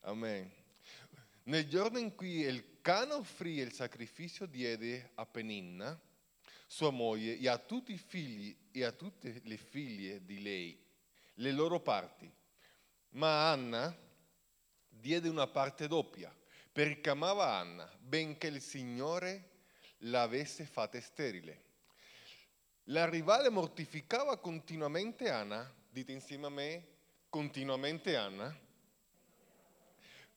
Amen. 0.00 0.52
Nel 1.44 1.66
giorno 1.66 1.98
in 1.98 2.14
cui 2.14 2.40
il 2.40 2.82
Cana 2.82 3.16
offrì 3.16 3.56
il 3.56 3.72
sacrificio, 3.72 4.44
diede 4.44 5.12
a 5.14 5.24
Peninna, 5.24 5.98
sua 6.66 6.90
moglie, 6.90 7.38
e 7.38 7.48
a 7.48 7.56
tutti 7.56 7.94
i 7.94 7.98
figli 7.98 8.54
e 8.72 8.84
a 8.84 8.92
tutte 8.92 9.40
le 9.42 9.56
figlie 9.56 10.22
di 10.26 10.42
lei 10.42 10.78
le 11.36 11.52
loro 11.52 11.80
parti. 11.80 12.30
Ma 13.12 13.50
Anna 13.50 14.08
diede 15.00 15.28
una 15.28 15.46
parte 15.46 15.88
doppia 15.88 16.34
perché 16.72 17.10
amava 17.10 17.54
Anna, 17.54 17.90
benché 17.98 18.46
il 18.46 18.60
Signore 18.60 19.48
l'avesse 19.98 20.64
fatta 20.64 21.00
sterile. 21.00 21.68
La 22.84 23.08
rivale 23.08 23.48
mortificava 23.50 24.38
continuamente 24.38 25.28
Anna, 25.28 25.72
dite 25.90 26.12
insieme 26.12 26.46
a 26.46 26.50
me, 26.50 26.86
continuamente 27.28 28.16
Anna, 28.16 28.56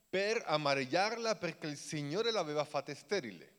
per 0.09 0.43
amareggiarla 0.45 1.35
perché 1.35 1.67
il 1.67 1.77
Signore 1.77 2.31
l'aveva 2.31 2.65
fatta 2.65 2.93
sterile. 2.93 3.51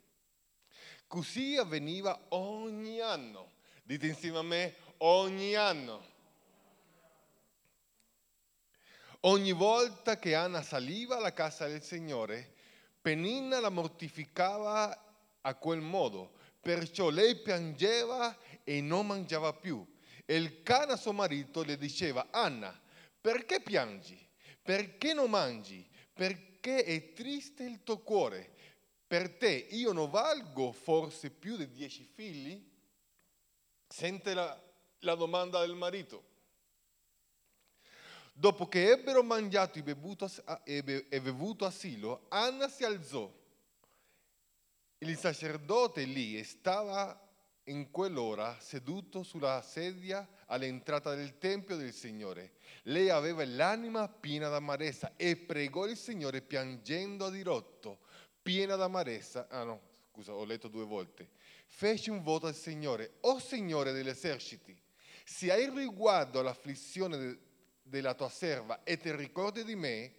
Così 1.06 1.56
avveniva 1.56 2.26
ogni 2.30 3.00
anno, 3.00 3.52
dite 3.82 4.06
insieme 4.06 4.38
a 4.38 4.42
me, 4.42 4.74
ogni 4.98 5.54
anno. 5.54 6.12
Ogni 9.26 9.52
volta 9.52 10.18
che 10.18 10.34
Anna 10.34 10.60
saliva 10.60 11.16
alla 11.16 11.32
casa 11.32 11.66
del 11.66 11.82
Signore, 11.82 12.52
Peninna 13.00 13.58
la 13.58 13.70
mortificava 13.70 15.38
a 15.40 15.54
quel 15.54 15.80
modo, 15.80 16.32
perciò 16.60 17.08
lei 17.08 17.36
piangeva 17.36 18.36
e 18.62 18.82
non 18.82 19.06
mangiava 19.06 19.54
più. 19.54 19.82
E 20.26 20.36
il 20.36 20.62
cane 20.62 20.98
suo 20.98 21.12
marito 21.12 21.62
le 21.62 21.78
diceva, 21.78 22.28
Anna, 22.30 22.78
perché 23.18 23.60
piangi? 23.60 24.18
Perché 24.60 25.14
non 25.14 25.30
mangi? 25.30 25.86
Perché 26.12 26.84
è 26.84 27.12
triste 27.14 27.64
il 27.64 27.82
tuo 27.82 28.00
cuore? 28.00 28.52
Per 29.06 29.36
te 29.36 29.68
io 29.70 29.92
non 29.92 30.10
valgo 30.10 30.70
forse 30.72 31.30
più 31.30 31.56
di 31.56 31.70
dieci 31.70 32.04
figli? 32.04 32.62
Sente 33.88 34.34
la, 34.34 34.62
la 34.98 35.14
domanda 35.14 35.60
del 35.60 35.74
marito. 35.74 36.32
Dopo 38.36 38.66
che 38.66 38.90
ebbero 38.90 39.22
mangiato 39.22 39.78
e 39.78 40.82
bevuto, 41.20 41.64
asilo, 41.64 42.26
Anna 42.30 42.68
si 42.68 42.82
alzò. 42.82 43.32
Il 44.98 45.16
sacerdote 45.16 46.02
lì 46.02 46.42
stava 46.42 47.16
in 47.64 47.92
quell'ora 47.92 48.58
seduto 48.58 49.22
sulla 49.22 49.62
sedia 49.62 50.28
all'entrata 50.46 51.14
del 51.14 51.38
Tempio 51.38 51.76
del 51.76 51.92
Signore. 51.92 52.54
Lei 52.82 53.08
aveva 53.08 53.46
l'anima 53.46 54.08
piena 54.08 54.48
d'amarezza 54.48 55.12
e 55.14 55.36
pregò 55.36 55.86
il 55.86 55.96
Signore 55.96 56.42
piangendo 56.42 57.26
a 57.26 57.30
dirotto, 57.30 58.00
piena 58.42 58.74
d'amarezza. 58.74 59.46
Ah 59.48 59.62
no, 59.62 59.80
scusa, 60.10 60.34
ho 60.34 60.44
letto 60.44 60.66
due 60.66 60.84
volte. 60.84 61.30
Fece 61.66 62.10
un 62.10 62.20
voto 62.20 62.48
al 62.48 62.56
Signore, 62.56 63.18
o 63.20 63.34
oh 63.34 63.38
Signore 63.38 63.92
degli 63.92 64.08
eserciti, 64.08 64.76
se 65.24 65.52
hai 65.52 65.70
riguardo 65.70 66.40
all'afflizione 66.40 67.52
della 67.84 68.14
tua 68.14 68.28
serva 68.28 68.82
e 68.82 68.96
ti 68.96 69.14
ricordi 69.14 69.62
di 69.62 69.76
me, 69.76 70.14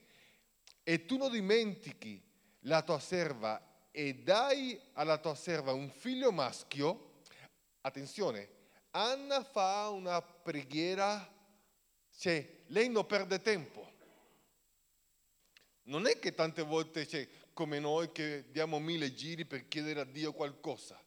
e 0.84 1.06
tu 1.06 1.18
non 1.18 1.32
dimentichi 1.32 2.24
la 2.62 2.82
tua 2.82 3.00
serva 3.00 3.90
e 3.92 4.16
dai 4.16 4.80
alla 4.94 5.18
tua 5.18 5.36
serva 5.36 5.74
un 5.74 5.90
figlio 5.90 6.32
maschio, 6.32 7.14
Attenzione, 7.86 8.50
Anna 8.92 9.44
fa 9.44 9.90
una 9.90 10.20
preghiera, 10.20 11.32
cioè 12.18 12.64
lei 12.68 12.90
non 12.90 13.06
perde 13.06 13.40
tempo. 13.40 13.94
Non 15.84 16.08
è 16.08 16.18
che 16.18 16.34
tante 16.34 16.64
volte 16.64 17.06
c'è 17.06 17.28
come 17.54 17.78
noi 17.78 18.12
che 18.12 18.46
diamo 18.50 18.80
mille 18.80 19.14
giri 19.14 19.46
per 19.46 19.68
chiedere 19.68 20.00
a 20.00 20.04
Dio 20.04 20.34
qualcosa. 20.34 21.00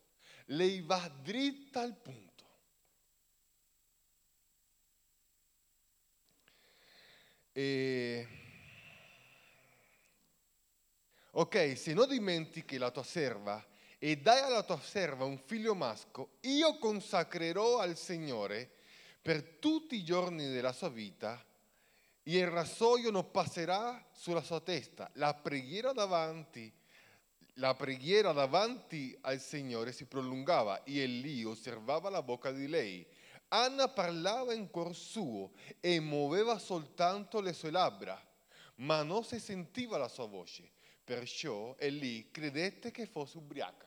Lei 0.47 0.83
va 0.83 1.11
dritta 1.21 1.81
al 1.81 1.97
punto. 1.97 2.28
E... 7.59 8.29
Ok, 11.33 11.77
se 11.77 11.93
non 11.93 12.09
dimentichi 12.09 12.77
la 12.77 12.93
tua 12.93 13.03
serva 13.03 13.67
e 13.99 14.19
dai 14.19 14.43
alla 14.43 14.63
tua 14.63 14.79
serva 14.79 15.25
un 15.25 15.39
figlio 15.39 15.75
masco, 15.75 16.37
io 16.43 16.79
consacrerò 16.79 17.81
al 17.81 17.97
Signore 17.97 18.71
per 19.21 19.43
tutti 19.59 19.97
i 19.97 20.05
giorni 20.05 20.49
della 20.53 20.71
sua 20.71 20.89
vita 20.89 21.45
e 22.23 22.39
il 22.39 22.47
rasoio 22.47 23.11
non 23.11 23.29
passerà 23.33 24.07
sulla 24.13 24.43
sua 24.43 24.61
testa. 24.61 25.11
La 25.15 25.35
preghiera 25.35 25.93
davanti, 25.93 26.73
la 27.55 27.75
preghiera 27.75 28.31
davanti 28.31 29.19
al 29.23 29.41
Signore 29.41 29.91
si 29.91 30.05
prolungava 30.05 30.85
e 30.85 31.05
lì 31.07 31.43
osservava 31.43 32.09
la 32.09 32.23
bocca 32.23 32.53
di 32.53 32.69
lei. 32.69 33.05
Anna 33.49 33.89
parlava 33.89 34.53
in 34.53 34.71
cuor 34.71 34.95
suo 34.95 35.53
e 35.81 36.01
muoveva 36.01 36.59
soltanto 36.59 37.41
le 37.41 37.53
sue 37.53 37.71
labbra, 37.71 38.21
ma 38.77 39.03
non 39.03 39.25
si 39.25 39.41
sentiva 39.41 39.97
la 39.97 40.09
sua 40.09 40.27
voce. 40.27 40.71
Perciò 41.03 41.75
Eli 41.79 42.31
credette 42.31 42.91
che 42.91 43.07
fosse 43.07 43.39
ubriaca. 43.39 43.87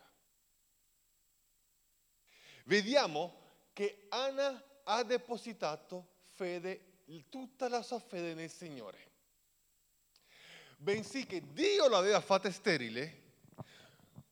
Vediamo 2.66 3.40
che 3.74 4.08
Anna 4.10 4.64
ha 4.84 5.04
depositato 5.04 6.08
fede, 6.34 7.04
tutta 7.30 7.68
la 7.70 7.84
sua 7.84 8.00
fede 8.00 8.34
nel 8.34 8.50
Signore. 8.50 9.10
Bensì 10.78 11.26
che 11.28 11.54
Dio 11.54 11.88
l'aveva 11.88 12.22
fatta 12.22 12.50
sterile, 12.50 13.20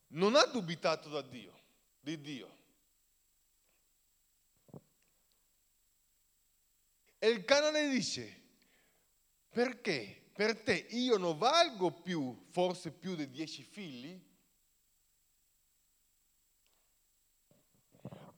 non 0.07 0.35
ha 0.35 0.45
dubitato 0.45 1.09
da 1.09 1.21
Dio, 1.21 1.53
di 1.99 2.19
Dio. 2.19 2.58
Il 7.27 7.43
canone 7.43 7.89
dice, 7.89 8.41
perché 9.49 10.29
per 10.33 10.61
te 10.61 10.87
io 10.91 11.17
non 11.17 11.37
valgo 11.37 11.91
più, 11.91 12.45
forse 12.49 12.91
più 12.91 13.15
di 13.15 13.29
dieci 13.29 13.63
figli? 13.63 14.27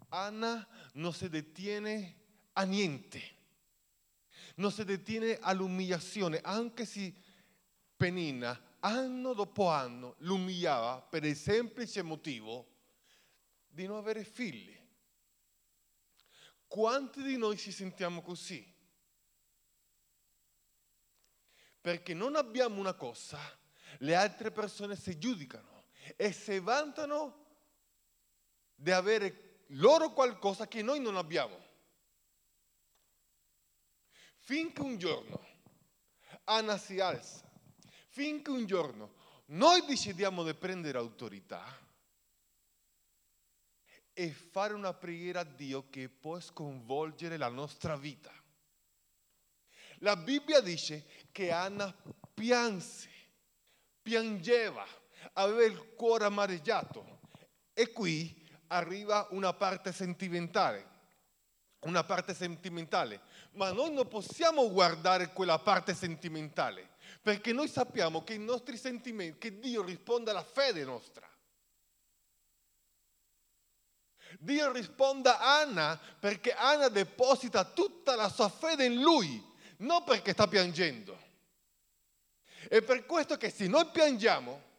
Anna 0.10 0.68
non 0.94 1.14
si 1.14 1.30
detiene 1.30 2.16
a 2.54 2.64
niente, 2.64 3.22
non 4.56 4.72
si 4.72 4.84
detiene 4.84 5.38
all'umiliazione, 5.40 6.42
anche 6.42 6.86
se 6.86 7.14
Penina 7.96 8.60
anno 8.80 9.34
dopo 9.34 9.68
anno 9.68 10.16
l'umiliava 10.20 11.02
per 11.02 11.24
il 11.24 11.36
semplice 11.36 12.02
motivo 12.02 12.68
di 13.68 13.86
non 13.86 13.98
avere 13.98 14.24
figli. 14.24 14.81
Quanti 16.72 17.22
di 17.22 17.36
noi 17.36 17.58
ci 17.58 17.70
sentiamo 17.70 18.22
così? 18.22 18.66
Perché 21.82 22.14
non 22.14 22.38
abbiamo 22.38 22.80
una 22.80 22.94
cosa, 22.94 23.38
le 23.98 24.16
altre 24.16 24.52
persone 24.52 24.96
si 24.96 25.20
giudicano 25.20 25.88
e 26.16 26.32
si 26.32 26.58
vantano 26.60 27.46
di 28.74 28.90
avere 28.90 29.66
loro 29.72 30.14
qualcosa 30.14 30.70
che 30.70 30.82
noi 30.82 31.02
non 31.02 31.18
abbiamo. 31.18 31.62
Finché 34.38 34.82
un 34.82 34.98
giorno 34.98 35.46
Anna 36.46 36.78
si 36.78 37.02
alza, 37.02 37.52
finché 38.08 38.50
un 38.50 38.66
giorno 38.66 39.16
noi 39.48 39.84
decidiamo 39.86 40.42
di 40.46 40.54
prendere 40.54 40.98
autorità 40.98 41.62
e 44.14 44.32
fare 44.32 44.74
una 44.74 44.94
preghiera 44.94 45.42
a 45.42 45.46
Dio 45.46 45.90
che 45.90 46.10
può 46.10 46.40
sconvolgere 46.40 47.38
la 47.38 47.50
nostra 47.50 47.96
vita. 47.96 48.32
La 50.00 50.16
Bibbia 50.16 50.62
dice 50.62 51.06
che 51.32 51.52
Anna 51.52 51.96
pianse, 52.34 53.10
piangeva, 54.02 54.86
aveva 55.34 55.64
il 55.64 55.94
cuore 55.96 56.26
amareggiato 56.26 57.20
e 57.74 57.92
qui 57.92 58.50
arriva 58.68 59.28
una 59.32 59.54
parte 59.54 59.92
sentimentale, 59.92 60.90
una 61.82 62.04
parte 62.04 62.34
sentimentale, 62.34 63.22
ma 63.52 63.72
noi 63.72 63.94
non 63.94 64.08
possiamo 64.08 64.70
guardare 64.72 65.34
quella 65.34 65.60
parte 65.60 65.94
sentimentale, 65.94 66.90
perché 67.22 67.54
noi 67.54 67.68
sappiamo 67.68 68.24
che 68.24 68.34
i 68.34 68.40
nostri 68.40 68.78
sentimenti, 68.78 69.38
che 69.38 69.60
Dio 69.60 69.84
risponde 69.84 70.32
alla 70.32 70.44
fede 70.44 70.84
nostra. 70.84 71.31
Dio 74.40 74.72
risponde 74.72 75.30
a 75.30 75.60
Anna 75.60 76.00
perché 76.20 76.54
Anna 76.54 76.88
deposita 76.88 77.64
tutta 77.64 78.16
la 78.16 78.30
sua 78.30 78.50
fede 78.50 78.86
in 78.86 79.02
lui, 79.02 79.44
non 79.78 80.04
perché 80.04 80.32
sta 80.32 80.48
piangendo. 80.48 81.18
È 82.68 82.82
per 82.82 83.06
questo 83.06 83.38
che 83.38 83.50
se 83.50 83.68
noi 83.68 83.88
piangiamo, 83.88 84.70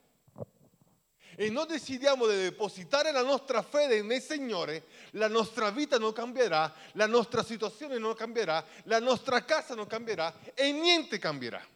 e 1.34 1.48
noi 1.48 1.66
decidiamo 1.66 2.26
di 2.26 2.36
depositare 2.36 3.10
la 3.10 3.22
nostra 3.22 3.62
fede 3.62 4.02
nel 4.02 4.20
Signore, 4.20 4.84
la 5.12 5.28
nostra 5.28 5.70
vita 5.70 5.98
non 5.98 6.12
cambierà, 6.12 6.72
la 6.92 7.06
nostra 7.06 7.42
situazione 7.42 7.98
non 7.98 8.14
cambierà, 8.14 8.64
la 8.84 8.98
nostra 8.98 9.42
casa 9.44 9.74
non 9.74 9.86
cambierà 9.86 10.32
e 10.54 10.72
niente 10.72 11.18
cambierà. 11.18 11.66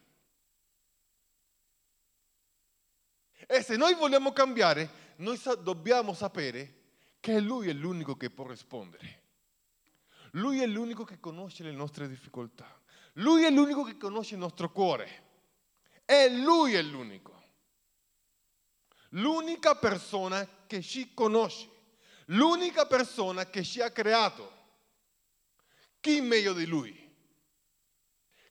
E 3.49 3.62
se 3.62 3.77
noi 3.77 3.95
vogliamo 3.95 4.33
cambiare, 4.33 5.05
noi 5.17 5.41
dobbiamo 5.61 6.12
sapere 6.12 6.76
che 7.27 7.41
Lui 7.41 7.69
è 7.69 7.73
l'unico 7.73 8.17
che 8.17 8.31
può 8.31 8.47
rispondere. 8.47 9.23
Lui 10.35 10.61
è 10.61 10.67
l'unico 10.67 11.03
che 11.03 11.19
conosce 11.19 11.65
le 11.65 11.73
nostre 11.73 12.07
difficoltà. 12.07 12.81
Lui 13.15 13.43
è 13.43 13.51
l'unico 13.51 13.83
che 13.83 13.97
conosce 13.97 14.35
il 14.35 14.41
nostro 14.41 14.71
cuore. 14.71 15.25
E 16.05 16.31
Lui 16.31 16.75
è 16.75 16.83
l'unico 16.83 17.35
l'unica 19.11 19.75
persona 19.75 20.47
che 20.67 20.83
ci 20.83 21.15
conosce, 21.15 21.69
l'unica 22.27 22.87
persona 22.87 23.49
che 23.49 23.65
ci 23.65 23.81
ha 23.81 23.91
creato. 23.91 24.53
Chi 25.99 26.21
meglio 26.21 26.53
di 26.53 26.67
lui? 26.67 27.05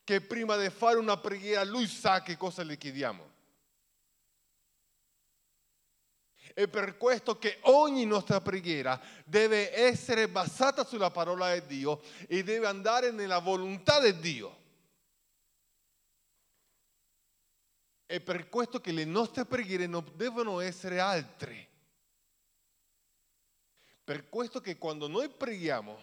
Che 0.03 0.21
prima 0.21 0.57
di 0.57 0.69
fare 0.69 0.97
una 0.97 1.17
preghiera 1.17 1.63
lui 1.63 1.87
sa 1.87 2.21
che 2.21 2.35
cosa 2.35 2.63
le 2.63 2.77
chiediamo. 2.77 3.34
È 6.55 6.69
per 6.69 6.95
questo 6.95 7.37
che 7.37 7.57
ogni 7.63 8.05
nostra 8.05 8.39
preghiera 8.39 8.97
deve 9.25 9.75
essere 9.75 10.29
basata 10.29 10.85
sulla 10.85 11.11
parola 11.11 11.53
di 11.59 11.65
Dio 11.65 12.01
e 12.29 12.43
deve 12.43 12.65
andare 12.65 13.11
nella 13.11 13.39
volontà 13.39 13.99
di 13.99 14.17
Dio. 14.21 14.63
È 18.05 18.21
per 18.21 18.47
questo 18.47 18.79
che 18.79 18.93
le 18.93 19.03
nostre 19.03 19.43
preghiere 19.43 19.85
non 19.85 20.09
devono 20.15 20.61
essere 20.61 21.01
altre. 21.01 21.67
Per 24.05 24.29
questo 24.29 24.61
che 24.61 24.77
quando 24.77 25.09
noi 25.09 25.27
preghiamo, 25.27 25.99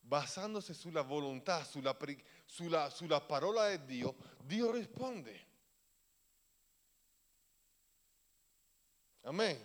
basandosi 0.00 0.74
sulla 0.74 1.02
volontà, 1.02 1.62
sulla, 1.62 1.96
sulla, 2.44 2.90
sulla 2.90 3.20
parola 3.20 3.70
di 3.76 3.84
Dio, 3.84 4.16
Dio 4.42 4.72
risponde. 4.72 5.50
Amen. 9.24 9.56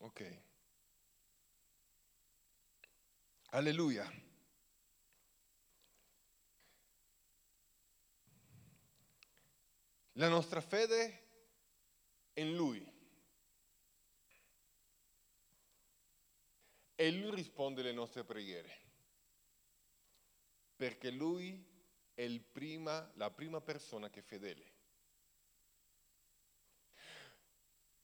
Ok. 0.00 0.42
Alleluia. 3.50 4.10
La 10.12 10.28
nostra 10.28 10.60
fede 10.60 11.26
è 12.32 12.40
in 12.40 12.54
Lui. 12.54 12.84
E 16.94 17.10
Lui 17.12 17.34
risponde 17.34 17.80
alle 17.80 17.92
nostre 17.92 18.24
preghiere. 18.24 18.87
Perché 20.78 21.10
Lui 21.10 21.60
è 22.14 22.38
prima, 22.38 23.10
la 23.16 23.32
prima 23.32 23.60
persona 23.60 24.08
che 24.10 24.20
è 24.20 24.22
fedele. 24.22 24.72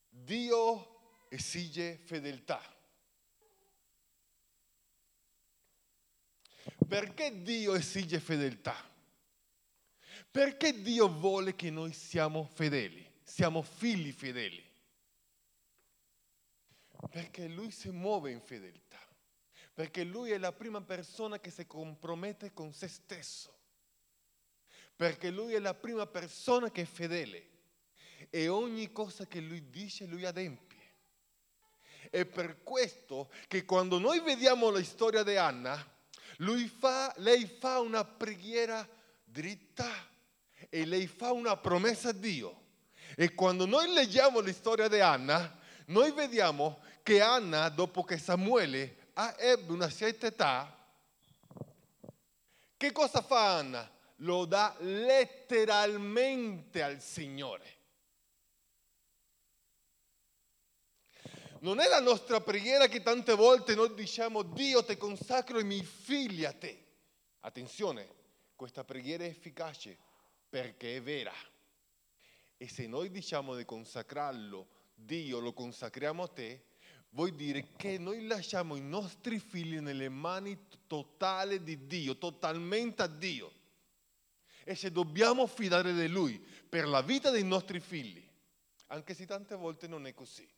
Dio 0.09 1.29
esige 1.29 1.99
fedeltà. 1.99 2.61
Perché 6.89 7.43
Dio 7.43 7.75
esige 7.75 8.19
fedeltà? 8.19 8.75
Perché 10.29 10.81
Dio 10.83 11.09
vuole 11.09 11.55
che 11.55 11.71
noi 11.71 11.93
siamo 11.93 12.45
fedeli, 12.45 13.09
siamo 13.23 13.63
figli 13.63 14.11
fedeli? 14.11 14.63
Perché 17.09 17.47
Lui 17.47 17.71
si 17.71 17.91
muove 17.91 18.33
in 18.33 18.41
fedeltà, 18.41 18.99
perché 19.75 20.05
Lui 20.05 20.31
è 20.31 20.39
la 20.39 20.53
prima 20.53 20.81
persona 20.81 21.41
che 21.41 21.51
si 21.51 21.67
compromette 21.67 22.53
con 22.53 22.73
se 22.73 22.87
stesso, 22.87 23.53
perché 24.95 25.31
Lui 25.31 25.55
è 25.55 25.59
la 25.59 25.75
prima 25.75 26.07
persona 26.07 26.71
che 26.71 26.83
è 26.83 26.87
fedele 26.87 27.51
e 28.31 28.47
ogni 28.47 28.93
cosa 28.93 29.27
che 29.27 29.41
Lui 29.41 29.69
dice 29.69 30.07
Lui 30.07 30.25
adempie. 30.25 30.73
È 32.09 32.25
per 32.25 32.63
questo 32.63 33.31
che 33.49 33.65
quando 33.65 33.99
noi 33.99 34.21
vediamo 34.21 34.71
la 34.71 34.83
storia 34.85 35.25
di 35.25 35.37
Anna, 35.37 35.75
fa, 36.79 37.13
lei 37.17 37.45
fa 37.47 37.81
una 37.81 38.05
preghiera 38.05 38.89
dritta 39.25 39.91
e 40.69 40.85
lei 40.85 41.09
fa 41.09 41.33
una 41.33 41.57
promessa 41.57 42.11
a 42.11 42.13
Dio. 42.13 42.63
E 43.17 43.35
quando 43.35 43.67
noi 43.67 43.93
leggiamo 43.93 44.41
la 44.41 44.53
storia 44.53 44.87
di 44.87 45.01
Anna, 45.01 45.59
noi 45.87 46.13
vediamo 46.13 46.81
che 47.03 47.21
Anna, 47.21 47.69
dopo 47.69 48.05
che 48.05 48.19
Samuele 48.19 49.04
ebbe 49.37 49.73
una 49.73 49.91
certa 49.91 50.27
età, 50.27 50.79
che 52.77 52.93
cosa 52.93 53.23
fa 53.23 53.57
Anna? 53.57 53.91
Lo 54.17 54.45
dà 54.45 54.77
letteralmente 54.81 56.83
al 56.83 57.01
Signore. 57.01 57.73
Non 61.61 61.81
è 61.81 61.89
la 61.89 62.01
nostra 62.01 62.43
preghiera 62.43 62.89
che 62.89 63.03
tante 63.03 63.35
volte 63.35 63.75
noi 63.75 63.95
diciamo 63.95 64.43
Dio 64.43 64.85
ti 64.85 64.99
consacro 64.99 65.59
i 65.59 65.65
miei 65.65 65.83
figli 65.83 66.45
a 66.45 66.53
te. 66.53 66.79
Attenzione, 67.41 68.07
questa 68.55 68.85
preghiera 68.85 69.25
è 69.25 69.29
efficace 69.29 69.97
perché 70.49 70.97
è 70.97 71.03
vera. 71.03 71.33
E 72.59 72.69
se 72.69 72.87
noi 72.87 73.11
diciamo 73.11 73.57
di 73.57 73.65
consacrarlo, 73.65 74.69
Dio 74.95 75.39
lo 75.39 75.53
consacriamo 75.53 76.23
a 76.23 76.29
te, 76.29 76.65
vuol 77.15 77.33
dire 77.33 77.69
che 77.77 77.99
noi 77.99 78.27
lasciamo 78.27 78.77
i 78.77 78.81
nostri 78.81 79.39
figli 79.39 79.79
nelle 79.79 80.09
mani 80.09 80.67
totali 80.87 81.63
di 81.63 81.87
Dio, 81.87 82.19
totalmente 82.19 83.03
a 83.03 83.07
Dio. 83.07 83.53
E 84.65 84.75
se 84.75 84.91
dobbiamo 84.91 85.47
fidare 85.47 85.93
di 85.93 86.09
Lui 86.09 86.39
per 86.39 86.87
la 86.87 87.03
vita 87.03 87.31
dei 87.31 87.45
nostri 87.45 87.81
figli, 87.81 88.23
anche 88.89 89.15
se 89.15 89.27
tante 89.27 89.55
volte 89.55 89.87
non 89.87 90.07
è 90.07 90.15
così. 90.15 90.49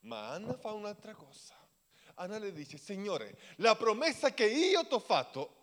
Ma 0.00 0.30
Anna 0.30 0.54
fa 0.54 0.72
un'altra 0.72 1.14
cosa. 1.14 1.54
Anna 2.14 2.38
le 2.38 2.52
dice, 2.52 2.78
Signore, 2.78 3.38
la 3.56 3.76
promessa 3.76 4.32
che 4.34 4.46
io 4.46 4.86
ti 4.86 4.94
ho 4.94 4.98
fatto 4.98 5.56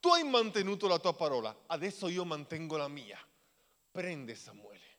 tu 0.00 0.10
hai 0.10 0.22
mantenuto 0.22 0.86
la 0.86 0.98
tua 0.98 1.12
parola, 1.12 1.64
adesso 1.66 2.08
io 2.08 2.24
mantengo 2.24 2.76
la 2.76 2.88
mia. 2.88 3.18
Prende 3.90 4.36
Samuele. 4.36 4.97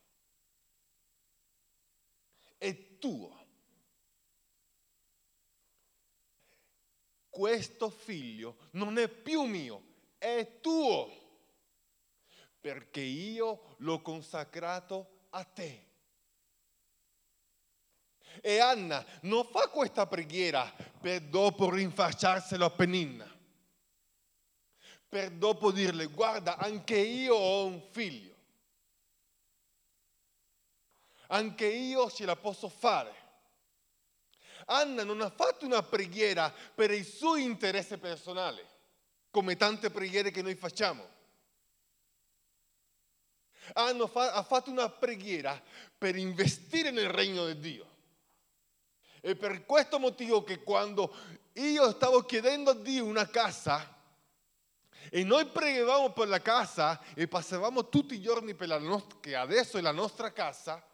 È 2.60 2.98
tuo. 2.98 3.38
Questo 7.30 7.88
figlio 7.88 8.68
non 8.72 8.98
è 8.98 9.08
più 9.08 9.44
mio, 9.44 9.82
è 10.18 10.58
tuo. 10.60 11.10
Perché 12.60 13.00
io 13.00 13.76
l'ho 13.78 14.02
consacrato 14.02 15.28
a 15.30 15.42
te. 15.44 15.86
E 18.42 18.58
Anna 18.58 19.02
non 19.22 19.46
fa 19.46 19.68
questa 19.68 20.06
preghiera 20.06 20.70
per 21.00 21.22
dopo 21.22 21.70
rinfacciarselo 21.70 22.64
a 22.66 22.70
Peninna 22.70 23.38
per 25.10 25.32
dopo 25.32 25.72
dirle 25.72 26.06
guarda 26.06 26.56
anche 26.56 26.96
io 26.96 27.34
ho 27.34 27.66
un 27.66 27.82
figlio, 27.90 28.29
anche 31.30 31.66
io 31.66 32.10
ce 32.10 32.24
la 32.24 32.36
posso 32.36 32.68
fare. 32.68 33.14
Anna 34.66 35.02
non 35.04 35.20
ha 35.20 35.30
fatto 35.30 35.64
una 35.64 35.82
preghiera 35.82 36.52
per 36.74 36.90
il 36.90 37.04
suo 37.04 37.36
interesse 37.36 37.98
personale, 37.98 38.66
come 39.30 39.56
tante 39.56 39.90
preghiere 39.90 40.30
che 40.30 40.42
noi 40.42 40.54
facciamo. 40.54 41.18
Anna 43.74 44.04
ha 44.12 44.42
fatto 44.42 44.70
una 44.70 44.88
preghiera 44.88 45.60
per 45.96 46.16
investire 46.16 46.90
nel 46.90 47.08
regno 47.08 47.46
di 47.46 47.58
Dio. 47.58 47.88
E 49.20 49.36
per 49.36 49.64
questo 49.66 49.98
motivo 49.98 50.42
che 50.42 50.62
quando 50.62 51.14
io 51.54 51.90
stavo 51.92 52.22
chiedendo 52.22 52.70
a 52.70 52.74
Dio 52.74 53.04
una 53.04 53.28
casa, 53.28 53.98
e 55.10 55.24
noi 55.24 55.46
pregavamo 55.46 56.12
per 56.12 56.28
la 56.28 56.40
casa 56.40 57.00
e 57.14 57.26
passavamo 57.26 57.88
tutti 57.88 58.14
i 58.14 58.20
giorni 58.20 58.54
per 58.54 58.68
la 58.68 58.78
nostra, 58.78 59.18
che 59.20 59.34
adesso 59.34 59.78
è 59.78 59.80
la 59.80 59.92
nostra 59.92 60.32
casa, 60.32 60.84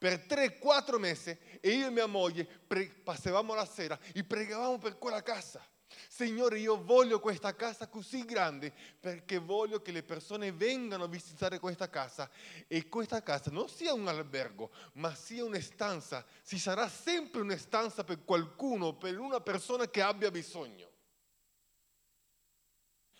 per 0.00 0.24
3-4 0.26 0.98
mesi 0.98 1.36
e 1.60 1.72
io 1.72 1.88
e 1.88 1.90
mia 1.90 2.06
moglie 2.06 2.46
pre- 2.46 2.86
passavamo 2.86 3.52
la 3.52 3.66
sera 3.66 3.98
e 4.14 4.24
pregavamo 4.24 4.78
per 4.78 4.96
quella 4.96 5.22
casa. 5.22 5.62
Signore, 6.08 6.58
io 6.58 6.82
voglio 6.82 7.20
questa 7.20 7.54
casa 7.54 7.86
così 7.86 8.24
grande 8.24 8.72
perché 8.98 9.36
voglio 9.36 9.82
che 9.82 9.92
le 9.92 10.02
persone 10.02 10.52
vengano 10.52 11.04
a 11.04 11.06
visitare 11.06 11.58
questa 11.58 11.90
casa 11.90 12.30
e 12.66 12.88
questa 12.88 13.22
casa 13.22 13.50
non 13.50 13.68
sia 13.68 13.92
un 13.92 14.08
albergo, 14.08 14.70
ma 14.94 15.14
sia 15.14 15.44
una 15.44 15.60
stanza. 15.60 16.24
Ci 16.46 16.58
sarà 16.58 16.88
sempre 16.88 17.42
una 17.42 17.58
stanza 17.58 18.02
per 18.02 18.24
qualcuno, 18.24 18.94
per 18.94 19.18
una 19.18 19.40
persona 19.40 19.86
che 19.90 20.00
abbia 20.00 20.30
bisogno. 20.30 20.90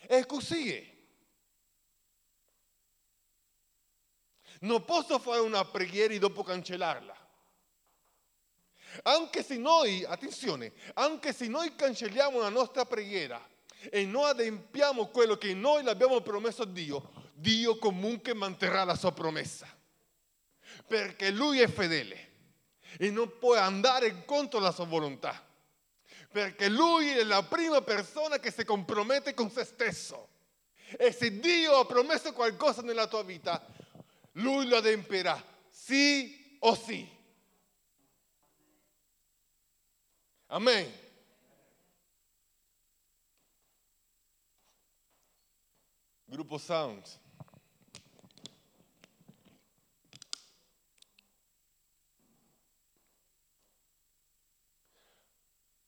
È 0.07 0.25
così. 0.25 1.00
Non 4.61 4.85
posso 4.85 5.19
fare 5.19 5.41
una 5.41 5.65
preghiera 5.65 6.13
e 6.15 6.19
dopo 6.19 6.43
cancellarla. 6.43 7.17
Anche 9.03 9.43
se 9.43 9.57
noi, 9.57 10.05
attenzione, 10.05 10.73
anche 10.95 11.33
se 11.33 11.47
noi 11.47 11.75
cancelliamo 11.75 12.41
la 12.41 12.49
nostra 12.49 12.85
preghiera 12.85 13.41
e 13.91 14.05
non 14.05 14.25
adempiamo 14.25 15.07
quello 15.07 15.37
che 15.37 15.55
noi 15.55 15.83
l'abbiamo 15.83 16.21
promesso 16.21 16.63
a 16.63 16.67
Dio, 16.67 17.11
Dio 17.35 17.79
comunque 17.79 18.35
manterrà 18.35 18.85
la 18.85 18.97
sua 18.97 19.13
promessa. 19.13 19.67
Perché 20.87 21.31
Lui 21.31 21.61
è 21.61 21.69
fedele 21.69 22.29
e 22.99 23.11
non 23.11 23.39
può 23.39 23.55
andare 23.57 24.25
contro 24.25 24.59
la 24.59 24.73
sua 24.73 24.85
volontà 24.85 25.49
perché 26.31 26.69
lui 26.69 27.09
è 27.11 27.25
la 27.25 27.43
prima 27.43 27.83
persona 27.83 28.39
che 28.39 28.53
si 28.53 28.65
compromette 28.65 29.35
con 29.35 29.51
se 29.51 29.65
stesso. 29.65 30.29
E 30.97 31.13
se 31.13 31.39
Dio 31.39 31.79
ha 31.79 31.85
promesso 31.85 32.33
qualcosa 32.33 32.83
nella 32.83 33.09
tua 33.09 33.23
vita, 33.25 33.65
lui 34.33 34.67
lo 34.67 34.77
adempierà, 34.77 35.43
sì 35.71 36.57
o 36.61 36.75
sì. 36.75 37.19
Amen. 40.47 40.93
Gruppo 46.25 46.59
Sound. 46.59 47.19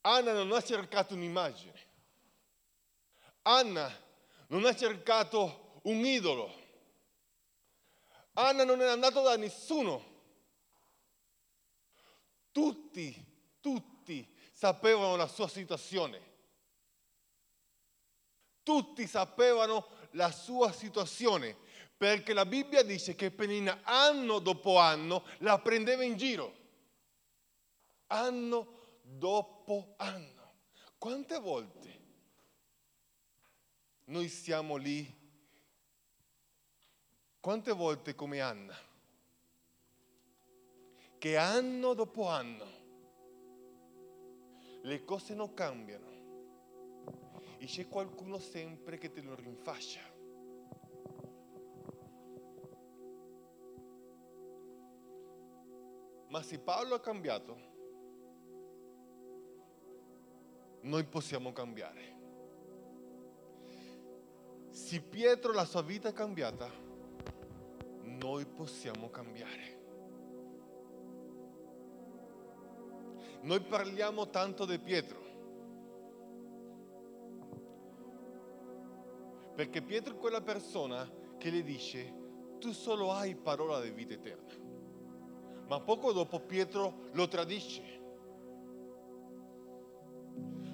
Anna 0.01 0.33
non 0.33 0.51
ha 0.51 0.61
cercato 0.61 1.13
un'immagine. 1.13 1.79
Anna 3.43 3.91
non 4.47 4.65
ha 4.65 4.75
cercato 4.75 5.79
un 5.83 6.05
idolo. 6.05 6.62
Anna 8.33 8.63
non 8.63 8.81
è 8.81 8.87
andata 8.87 9.21
da 9.21 9.35
nessuno. 9.37 10.11
Tutti, 12.51 13.25
tutti 13.59 14.27
sapevano 14.51 15.15
la 15.15 15.27
sua 15.27 15.47
situazione. 15.47 16.31
Tutti 18.63 19.07
sapevano 19.07 19.87
la 20.11 20.31
sua 20.31 20.71
situazione, 20.71 21.57
perché 21.97 22.33
la 22.33 22.45
Bibbia 22.45 22.83
dice 22.83 23.15
che 23.15 23.31
Penina 23.31 23.81
anno 23.83 24.39
dopo 24.39 24.77
anno 24.77 25.25
la 25.39 25.59
prendeva 25.59 26.03
in 26.03 26.15
giro. 26.15 26.61
Anno 28.07 28.99
dopo 29.01 29.95
anno. 29.97 30.31
Quante 30.97 31.39
volte 31.39 32.01
noi 34.05 34.29
siamo 34.29 34.75
lì? 34.75 35.21
Quante 37.43 37.73
volte 37.73 38.15
come 38.15 38.39
Anna? 38.39 38.73
Che 41.17 41.35
anno 41.35 41.93
dopo 41.93 42.29
anno 42.29 42.65
le 44.83 45.03
cose 45.03 45.33
non 45.33 45.53
cambiano 45.53 46.07
e 47.57 47.65
c'è 47.65 47.89
qualcuno 47.89 48.39
sempre 48.39 48.97
che 48.97 49.11
te 49.11 49.19
lo 49.19 49.35
rinfascia. 49.35 49.99
Ma 56.29 56.41
se 56.41 56.59
Paolo 56.59 56.95
ha 56.95 57.01
cambiato, 57.01 57.57
noi 60.83 61.03
possiamo 61.03 61.51
cambiare. 61.51 62.15
Se 64.69 65.01
Pietro 65.01 65.51
la 65.51 65.65
sua 65.65 65.81
vita 65.81 66.07
è 66.07 66.13
cambiata, 66.13 66.82
noi 68.23 68.45
possiamo 68.45 69.09
cambiare. 69.09 69.81
Noi 73.41 73.59
parliamo 73.59 74.29
tanto 74.29 74.65
di 74.65 74.79
Pietro, 74.79 75.21
perché 79.55 79.81
Pietro 79.81 80.13
è 80.13 80.17
quella 80.17 80.39
persona 80.39 81.05
che 81.37 81.49
le 81.49 81.63
dice, 81.63 82.21
tu 82.59 82.71
solo 82.71 83.11
hai 83.11 83.35
parola 83.35 83.81
di 83.81 83.91
vita 83.91 84.13
eterna. 84.13 84.53
Ma 85.67 85.81
poco 85.81 86.13
dopo 86.13 86.39
Pietro 86.39 87.09
lo 87.11 87.27
tradisce. 87.27 88.01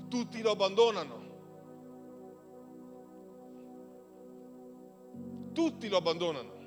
Tutti 0.08 0.42
lo 0.44 0.52
abbandonano. 0.52 1.28
Tutti 5.52 5.90
lo 5.90 5.98
abbandonano. 5.98 6.59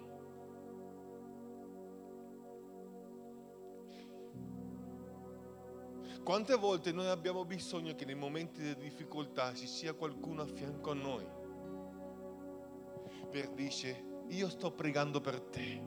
Quante 6.25 6.55
volte 6.57 6.93
noi 6.93 7.09
abbiamo 7.09 7.45
bisogno 7.45 7.95
che 7.95 8.05
nei 8.05 8.15
momenti 8.15 8.63
di 8.63 8.77
difficoltà 8.77 9.53
ci 9.55 9.67
sia 9.67 9.93
qualcuno 9.93 10.43
a 10.43 10.47
fianco 10.47 10.91
a 10.91 10.95
noi 10.95 11.27
per 13.33 13.49
dire 13.49 14.11
io 14.29 14.49
sto 14.51 14.71
pregando 14.71 15.21
per 15.21 15.41
te. 15.41 15.83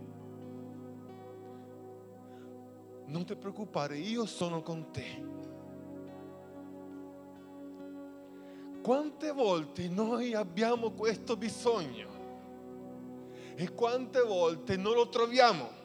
Non 3.05 3.23
ti 3.23 3.35
preoccupare, 3.35 3.97
io 3.97 4.25
sono 4.25 4.61
con 4.63 4.91
te. 4.91 5.23
Quante 8.81 9.31
volte 9.31 9.87
noi 9.87 10.33
abbiamo 10.33 10.91
questo 10.91 11.37
bisogno 11.37 12.13
e 13.55 13.71
quante 13.73 14.21
volte 14.21 14.75
non 14.75 14.93
lo 14.95 15.07
troviamo? 15.07 15.84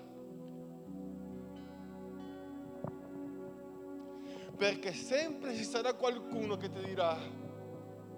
Perché 4.61 4.93
sempre 4.93 5.57
ci 5.57 5.65
sarà 5.65 5.95
qualcuno 5.95 6.59
che 6.59 6.69
ti 6.69 6.85
dirà 6.85 7.17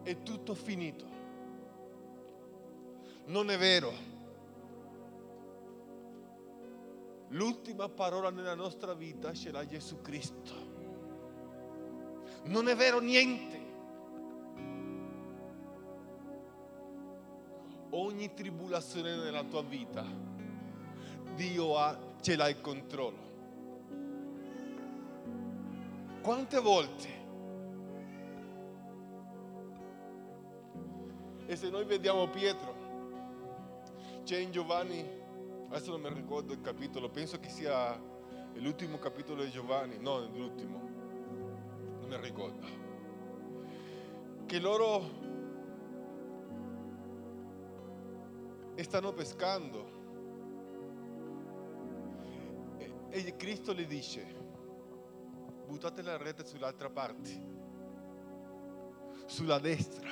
è 0.03 0.23
tutto 0.25 0.57
finito. 0.57 1.07
Non 3.27 3.49
è 3.49 3.57
vero. 3.57 3.93
L'ultima 7.29 7.89
parola 7.89 8.31
nella 8.31 8.57
nostra 8.57 8.93
vita 8.93 9.33
ce 9.33 9.53
l'ha 9.53 9.65
Gesù 9.65 10.01
Cristo. 10.01 10.53
Non 12.47 12.67
è 12.67 12.75
vero 12.75 12.99
niente. 12.99 13.61
Ogni 17.91 18.35
tribolazione 18.35 19.15
nella 19.15 19.45
tua 19.45 19.63
vita, 19.63 20.05
Dio 21.37 21.79
ha, 21.79 21.97
ce 22.21 22.35
l'ha 22.35 22.49
il 22.49 22.61
controllo. 22.61 23.32
Quante 26.23 26.61
volte? 26.61 27.09
E 31.47 31.57
se 31.57 31.69
noi 31.69 31.85
vediamo 31.85 32.29
Pietro, 32.29 32.73
c'è 34.23 34.39
in 34.39 34.53
Giovanni, 34.53 35.05
adesso 35.69 35.91
non 35.91 36.01
mi 36.01 36.15
ricordo 36.15 36.53
il 36.53 36.61
capitolo, 36.61 37.11
penso 37.11 37.41
che 37.41 37.49
sia 37.49 38.01
l'ultimo 38.55 38.99
capitolo 38.99 39.43
di 39.43 39.51
Giovanni, 39.51 39.99
no, 39.99 40.21
l'ultimo, 40.29 40.79
non 41.99 42.07
mi 42.09 42.17
ricordo, 42.21 42.67
che 44.47 44.61
loro 44.61 45.21
stanno 48.77 49.13
pescando 49.13 50.01
e, 53.11 53.37
Cristo 53.37 53.73
le 53.73 53.87
dice, 53.87 54.42
buttate 55.73 56.03
la 56.03 56.19
rete 56.19 56.45
sull'altra 56.45 56.91
parte, 56.91 57.31
sulla 59.25 59.59
destra. 59.59 60.11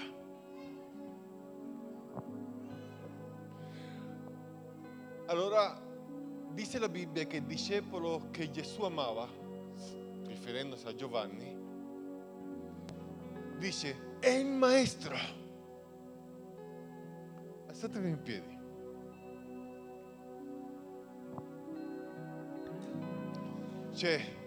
Allora 5.27 5.79
dice 6.53 6.79
la 6.79 6.89
Bibbia 6.89 7.27
che 7.27 7.37
il 7.37 7.45
discepolo 7.45 8.31
che 8.31 8.51
Gesù 8.51 8.85
amava, 8.85 9.29
riferendosi 10.25 10.87
a 10.87 10.95
Giovanni, 10.95 11.55
dice, 13.59 14.17
è 14.19 14.31
il 14.31 14.47
maestro. 14.47 15.15
Alzatevi 17.67 18.09
in 18.09 18.23
piedi. 18.23 18.59
Cioè, 23.93 24.39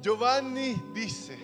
Giovanni 0.00 0.82
disse, 0.92 1.36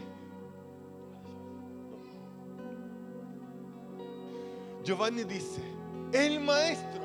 Giovanni 4.80 5.26
disse, 5.26 5.60
è 6.08 6.20
il 6.20 6.40
maestro. 6.40 7.04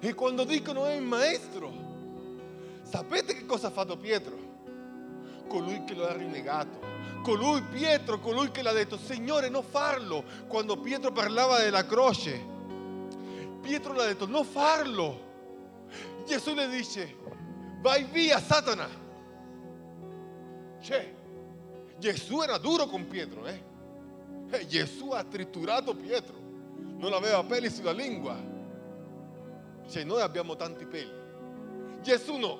E 0.00 0.14
quando 0.14 0.44
dicono 0.44 0.86
è 0.86 0.94
il 0.94 1.02
maestro, 1.02 1.70
sapete 2.80 3.34
che 3.34 3.44
cosa 3.44 3.66
ha 3.66 3.70
fatto 3.70 3.98
Pietro? 3.98 4.38
Colui 5.48 5.84
che 5.84 5.92
lo 5.92 6.06
ha 6.06 6.12
rinnegato. 6.14 6.80
Colui, 7.22 7.60
Pietro, 7.60 8.20
colui 8.20 8.50
che 8.50 8.62
l'ha 8.62 8.72
detto, 8.72 8.96
Signore, 8.96 9.50
non 9.50 9.64
farlo. 9.64 10.24
Quando 10.46 10.78
Pietro 10.78 11.12
parlava 11.12 11.58
della 11.58 11.84
croce, 11.84 12.42
Pietro 13.60 13.92
le 13.92 14.02
ha 14.02 14.06
detto, 14.06 14.26
non 14.26 14.46
farlo. 14.46 15.26
Gesù 16.24 16.54
le 16.54 16.68
dice, 16.70 17.16
vai 17.82 18.04
via, 18.04 18.40
Satana. 18.40 19.07
Cioè, 20.88 21.14
Gesù 21.98 22.40
era 22.40 22.56
duro 22.56 22.86
con 22.86 23.06
Pietro, 23.08 23.44
eh? 23.44 24.66
Gesù 24.66 25.10
ha 25.10 25.22
triturato 25.22 25.94
Pietro, 25.94 26.34
non 26.96 27.12
aveva 27.12 27.44
peli 27.44 27.68
sulla 27.68 27.92
lingua. 27.92 28.34
Cioè, 29.86 30.04
noi 30.04 30.22
abbiamo 30.22 30.56
tanti 30.56 30.86
peli. 30.86 31.12
Gesù 32.00 32.36
no. 32.36 32.58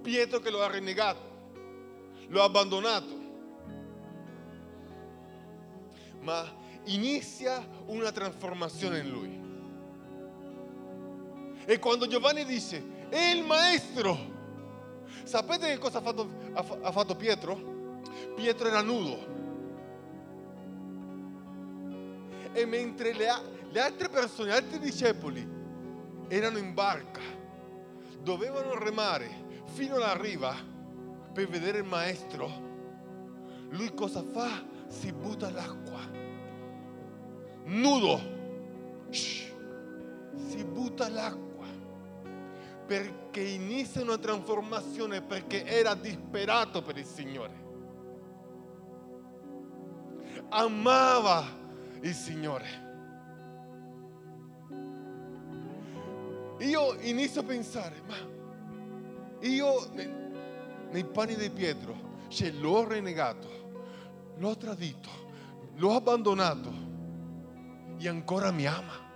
Pietro 0.00 0.38
che 0.38 0.48
lo 0.48 0.62
ha 0.62 0.70
rinnegato, 0.70 1.20
lo 2.28 2.40
ha 2.40 2.44
abbandonato. 2.44 3.16
Ma 6.20 6.50
inizia 6.84 7.68
una 7.84 8.10
trasformazione 8.12 8.98
in 9.00 9.10
lui. 9.10 9.38
E 11.66 11.78
quando 11.78 12.06
Giovanni 12.06 12.46
dice, 12.46 12.82
è 13.10 13.30
il 13.34 13.44
maestro, 13.44 14.36
sapete 15.24 15.68
che 15.68 15.78
cosa 15.78 15.98
ha 15.98 16.00
fatto, 16.00 16.28
ha 16.52 16.92
fatto 16.92 17.14
Pietro? 17.16 18.00
Pietro 18.34 18.68
era 18.68 18.82
nudo. 18.82 19.36
E 22.52 22.64
mentre 22.66 23.12
le, 23.12 23.26
le 23.70 23.80
altre 23.80 24.08
persone, 24.08 24.50
gli 24.50 24.54
altri 24.54 24.78
discepoli 24.78 25.46
erano 26.28 26.58
in 26.58 26.74
barca, 26.74 27.20
dovevano 28.22 28.78
remare 28.78 29.62
fino 29.64 29.96
alla 29.96 30.16
riva 30.16 30.54
per 31.32 31.48
vedere 31.48 31.78
il 31.78 31.84
maestro, 31.84 32.66
lui 33.70 33.92
cosa 33.94 34.22
fa? 34.22 34.64
Si 34.88 35.12
butta 35.12 35.48
all'acqua, 35.48 36.00
nudo. 37.64 38.20
shh, 39.10 39.52
si 40.46 40.64
butta 40.64 41.04
all'acqua 41.04 41.47
perché 42.88 43.42
inizia 43.42 44.00
una 44.00 44.16
trasformazione 44.16 45.20
perché 45.20 45.62
era 45.66 45.94
disperato 45.94 46.80
per 46.80 46.96
il 46.96 47.04
Signore. 47.04 47.66
Amava 50.48 51.44
il 52.00 52.14
Signore. 52.14 52.86
Io 56.60 56.96
inizio 57.00 57.42
a 57.42 57.44
pensare, 57.44 58.02
ma 58.06 58.16
io 59.40 59.90
nei, 60.90 61.04
panni 61.04 61.36
di 61.36 61.50
Pietro, 61.50 62.24
cioè 62.28 62.50
l'ho 62.52 62.88
renegato, 62.88 64.32
l'ho 64.38 64.56
tradito, 64.56 65.10
l'ho 65.74 65.94
abbandonato 65.94 66.72
e 67.98 68.08
ancora 68.08 68.50
mi 68.50 68.64
ama. 68.64 69.07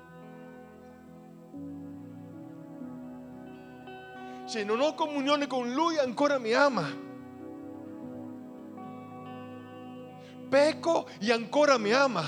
Cioè 4.52 4.64
non 4.64 4.82
ho 4.82 4.92
comunione 4.92 5.46
con 5.46 5.72
lui, 5.72 5.96
ancora 5.96 6.36
mi 6.36 6.52
ama. 6.52 6.86
Pecco 10.46 11.08
e 11.18 11.32
ancora 11.32 11.78
mi 11.78 11.90
ama. 11.90 12.22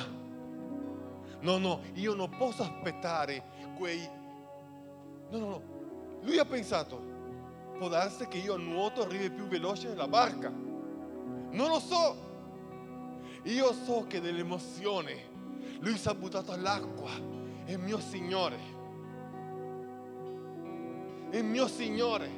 No, 1.41 1.59
no, 1.59 1.83
io 1.93 2.15
non 2.15 2.31
posso 2.31 2.63
aspettare 2.63 3.75
quei... 3.77 4.09
No, 5.33 5.39
no, 5.39 5.49
no. 5.49 5.63
Lui 6.23 6.39
ha 6.39 6.47
pensato, 6.47 6.99
può 7.77 7.89
darsi 7.89 8.27
che 8.27 8.39
io 8.39 8.57
nuoto 8.57 9.03
arrivi 9.03 9.29
più 9.29 9.47
veloce 9.47 9.89
nella 9.89 10.09
barca. 10.09 10.49
Non 10.49 11.69
lo 11.69 11.79
so. 11.79 12.17
Io 13.43 13.71
so 13.75 14.07
che 14.09 14.23
dell'emozione 14.23 15.29
lui 15.81 15.99
si 15.99 16.09
è 16.09 16.15
buttato 16.15 16.53
all'acqua. 16.53 17.11
È 17.67 17.77
mio 17.77 17.99
Signore 17.99 18.74
è 21.35 21.43
mio 21.43 21.67
Signore. 21.67 22.31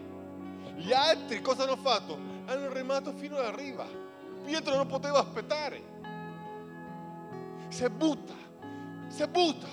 Gli 0.77 0.93
altri 0.93 1.43
cosa 1.43 1.65
hanno 1.65 1.77
fatto? 1.77 2.19
Hanno 2.47 2.73
remato 2.73 3.13
fino 3.13 3.37
alla 3.37 3.55
riva. 3.55 3.87
Pietro 4.43 4.75
non 4.75 4.87
poteva 4.87 5.19
aspettare. 5.19 5.83
Si 7.69 7.87
butta, 7.91 8.33
si 9.09 9.27
butta. 9.27 9.67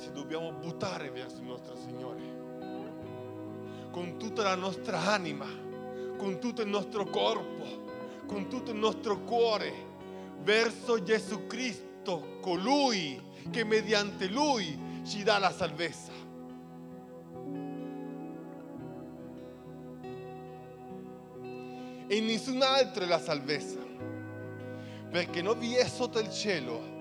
Ci 0.00 0.10
dobbiamo 0.12 0.50
buttare 0.52 1.10
verso 1.10 1.36
il 1.36 1.46
nostro 1.46 1.76
Signore. 1.76 2.36
Con 3.92 4.16
tutta 4.18 4.42
la 4.42 4.56
nostra 4.56 4.98
anima, 4.98 5.46
con 6.16 6.40
tutto 6.40 6.62
il 6.62 6.68
nostro 6.68 7.04
corpo, 7.04 8.24
con 8.26 8.48
tutto 8.48 8.72
il 8.72 8.76
nostro 8.76 9.20
cuore, 9.20 9.72
verso 10.42 11.00
Gesù 11.04 11.46
Cristo, 11.46 12.38
colui 12.40 13.22
che 13.50 13.62
mediante 13.62 14.26
Lui 14.26 15.02
ci 15.04 15.22
dà 15.22 15.38
la 15.38 15.52
salvezza. 15.52 16.17
E 22.08 22.20
nessun 22.20 22.62
altro 22.62 23.04
è 23.04 23.06
la 23.06 23.20
salvezza, 23.20 23.78
perché 25.10 25.42
non 25.42 25.58
vi 25.58 25.74
è 25.74 25.86
sotto 25.86 26.18
il 26.18 26.30
cielo 26.30 26.96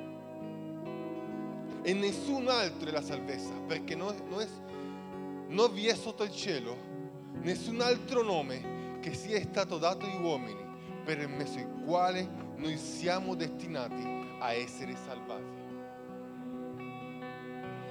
e 1.81 1.93
nessun 1.93 2.49
altro 2.49 2.89
è 2.89 2.91
la 2.91 3.01
salvezza, 3.01 3.53
perché 3.65 3.95
non, 3.95 4.13
non, 4.29 4.41
è, 4.41 4.47
non 5.47 5.73
vi 5.73 5.87
è 5.87 5.95
sotto 5.95 6.23
il 6.23 6.31
cielo 6.31 6.75
nessun 7.41 7.79
altro 7.79 8.21
nome 8.21 8.99
che 8.99 9.13
sia 9.13 9.39
stato 9.41 9.77
dato 9.77 10.05
agli 10.05 10.21
uomini 10.21 10.65
per 11.05 11.25
mezzo 11.29 11.57
il 11.57 11.83
quale 11.85 12.27
noi 12.57 12.77
siamo 12.77 13.33
destinati 13.33 14.03
a 14.39 14.51
essere 14.51 14.93
salvati. 15.05 15.55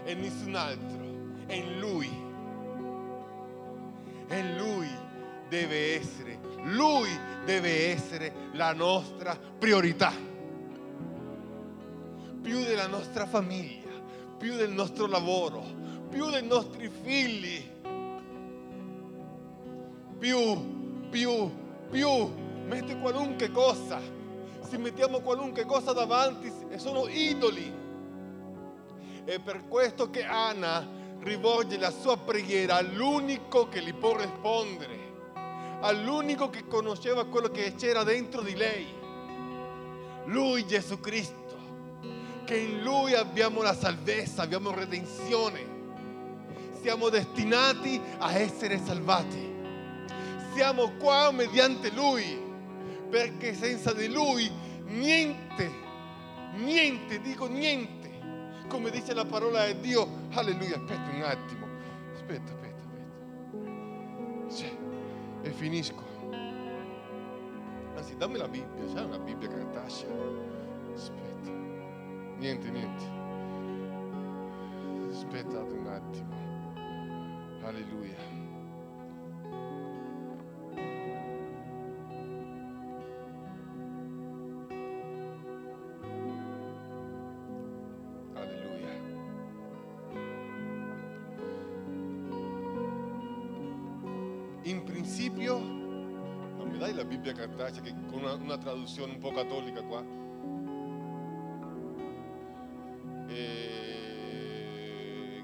E 0.04 0.14
nessun 0.14 0.54
altro, 0.54 1.46
è 1.46 1.54
in 1.54 1.78
Lui. 1.78 2.24
È 4.26 4.34
in 4.34 4.56
Lui 4.58 5.04
deve 5.48 5.96
essere, 5.96 6.38
Lui 6.64 7.10
deve 7.44 7.92
essere 7.92 8.32
la 8.52 8.72
nostra 8.72 9.36
priorità. 9.36 10.12
Più 12.42 12.60
della 12.60 12.86
nostra 12.86 13.26
famiglia, 13.26 13.90
più 14.38 14.54
del 14.56 14.70
nostro 14.70 15.06
lavoro, 15.06 15.64
più 16.08 16.30
dei 16.30 16.46
nostri 16.46 16.88
figli. 16.88 17.74
Più, 20.18 21.08
più, 21.10 21.50
più. 21.90 22.44
Mette 22.66 22.98
qualunque 22.98 23.50
cosa. 23.50 24.00
Se 24.60 24.78
mettiamo 24.78 25.20
qualunque 25.20 25.64
cosa 25.64 25.92
davanti 25.92 26.52
sono 26.76 27.06
idoli. 27.08 27.84
È 29.24 29.40
per 29.40 29.66
questo 29.68 30.10
che 30.10 30.24
Anna 30.24 30.86
rivolge 31.20 31.78
la 31.78 31.90
sua 31.90 32.16
preghiera 32.16 32.76
all'unico 32.76 33.68
che 33.68 33.82
gli 33.82 33.92
può 33.92 34.16
rispondere 34.16 35.06
all'unico 35.86 36.50
che 36.50 36.66
conosceva 36.66 37.24
quello 37.26 37.48
che 37.48 37.74
c'era 37.76 38.02
dentro 38.02 38.42
di 38.42 38.54
lei. 38.54 38.86
Lui 40.26 40.66
Gesù 40.66 40.98
Cristo, 40.98 41.56
che 42.44 42.56
in 42.56 42.82
Lui 42.82 43.14
abbiamo 43.14 43.62
la 43.62 43.74
salvezza, 43.74 44.42
abbiamo 44.42 44.72
redenzione. 44.72 45.74
Siamo 46.80 47.08
destinati 47.08 48.00
a 48.18 48.32
essere 48.32 48.80
salvati. 48.84 49.54
Siamo 50.52 50.92
qua 50.98 51.30
mediante 51.30 51.90
Lui, 51.90 52.38
perché 53.10 53.54
senza 53.54 53.92
di 53.92 54.08
Lui 54.08 54.50
niente, 54.86 55.70
niente, 56.54 57.20
dico 57.20 57.46
niente, 57.46 58.64
come 58.68 58.90
dice 58.90 59.14
la 59.14 59.24
parola 59.24 59.66
di 59.66 59.80
Dio. 59.80 60.08
Alleluia, 60.32 60.76
aspetta 60.76 61.10
un 61.12 61.22
attimo, 61.22 61.66
aspetta, 62.14 62.52
aspetta. 62.52 62.65
Finisco. 65.56 66.04
Anzi, 67.96 68.14
dammi 68.18 68.36
la 68.36 68.46
Bibbia, 68.46 68.84
c'è 68.92 69.00
una 69.02 69.18
Bibbia 69.18 69.48
cartacea? 69.48 70.12
Aspetta. 70.92 71.50
Niente, 72.36 72.70
niente. 72.70 73.04
Aspettate 75.10 75.72
un 75.72 75.86
attimo. 75.86 76.34
Alleluia. 77.64 78.45
Traduzione 98.66 99.12
un 99.12 99.18
po' 99.20 99.30
cattolica 99.30 99.80
qua? 99.84 100.04
E... 103.28 104.64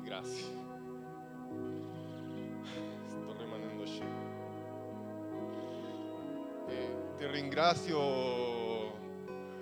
Grazie. 0.02 0.44
Sto 3.06 3.36
rimanendo 3.38 3.86
scemo. 3.86 4.30
E 6.66 6.96
ti 7.16 7.26
ringrazio, 7.28 8.98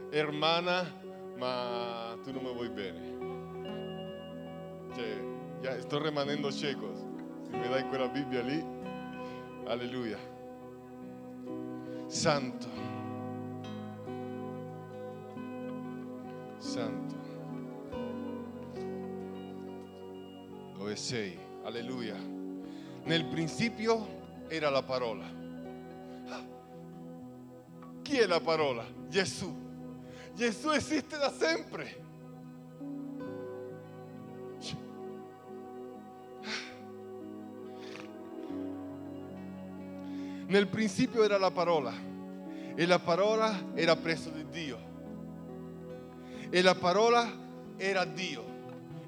hermana, 0.08 0.82
ma 1.36 2.18
tu 2.22 2.32
non 2.32 2.42
mi 2.42 2.54
vuoi 2.54 2.70
bene. 2.70 3.18
Cioè, 4.94 5.80
sto 5.80 6.02
rimanendo 6.02 6.50
cieco. 6.50 6.94
Se 7.42 7.54
mi 7.58 7.68
dai 7.68 7.86
quella 7.88 8.08
Bibbia 8.08 8.40
lì. 8.40 8.64
Alleluia. 9.66 10.18
Santo. 12.06 12.99
Dove 20.90 21.02
sei? 21.02 21.38
Alleluia. 21.62 22.16
Nel 23.04 23.24
principio 23.26 24.48
era 24.48 24.70
la 24.70 24.82
parola. 24.82 25.24
Chi 28.02 28.18
è 28.18 28.26
la 28.26 28.40
parola? 28.40 28.84
Gesù. 29.06 29.56
Gesù 30.34 30.70
esiste 30.70 31.16
da 31.16 31.30
sempre. 31.30 32.02
Nel 40.48 40.66
principio 40.66 41.22
era 41.22 41.38
la 41.38 41.52
parola 41.52 41.92
e 42.74 42.84
la 42.84 42.98
parola 42.98 43.70
era 43.74 43.94
presso 43.94 44.30
di 44.30 44.44
Dio 44.48 44.78
e 46.50 46.60
la 46.62 46.74
parola 46.74 47.30
era 47.76 48.04
Dio. 48.04 48.59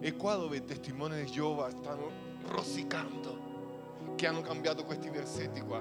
E 0.05 0.17
qua 0.17 0.35
dove 0.35 0.57
i 0.57 0.65
testimoni 0.65 1.23
di 1.23 1.31
Giova 1.31 1.71
stanno 1.71 2.11
rosicando 2.49 4.15
che 4.17 4.27
hanno 4.27 4.41
cambiato 4.41 4.85
questi 4.85 5.09
versetti 5.09 5.61
qua. 5.61 5.81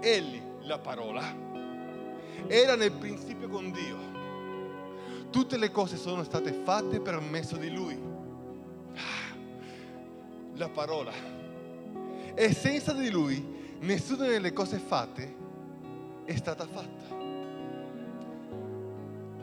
Egli, 0.00 0.42
la 0.62 0.80
parola, 0.80 1.22
era 2.48 2.74
nel 2.74 2.90
principio 2.90 3.48
con 3.48 3.70
Dio. 3.70 3.96
Tutte 5.30 5.56
le 5.56 5.70
cose 5.70 5.96
sono 5.96 6.24
state 6.24 6.52
fatte 6.52 6.98
per 6.98 7.20
mezzo 7.20 7.56
di 7.56 7.70
Lui. 7.70 7.96
Ah, 8.96 9.36
La 10.54 10.68
parola. 10.68 11.12
E 12.34 12.52
senza 12.52 12.94
di 12.94 13.10
Lui 13.10 13.76
nessuna 13.78 14.26
delle 14.26 14.52
cose 14.52 14.78
fatte 14.78 15.36
è 16.24 16.34
stata 16.34 16.66
fatta. 16.66 17.14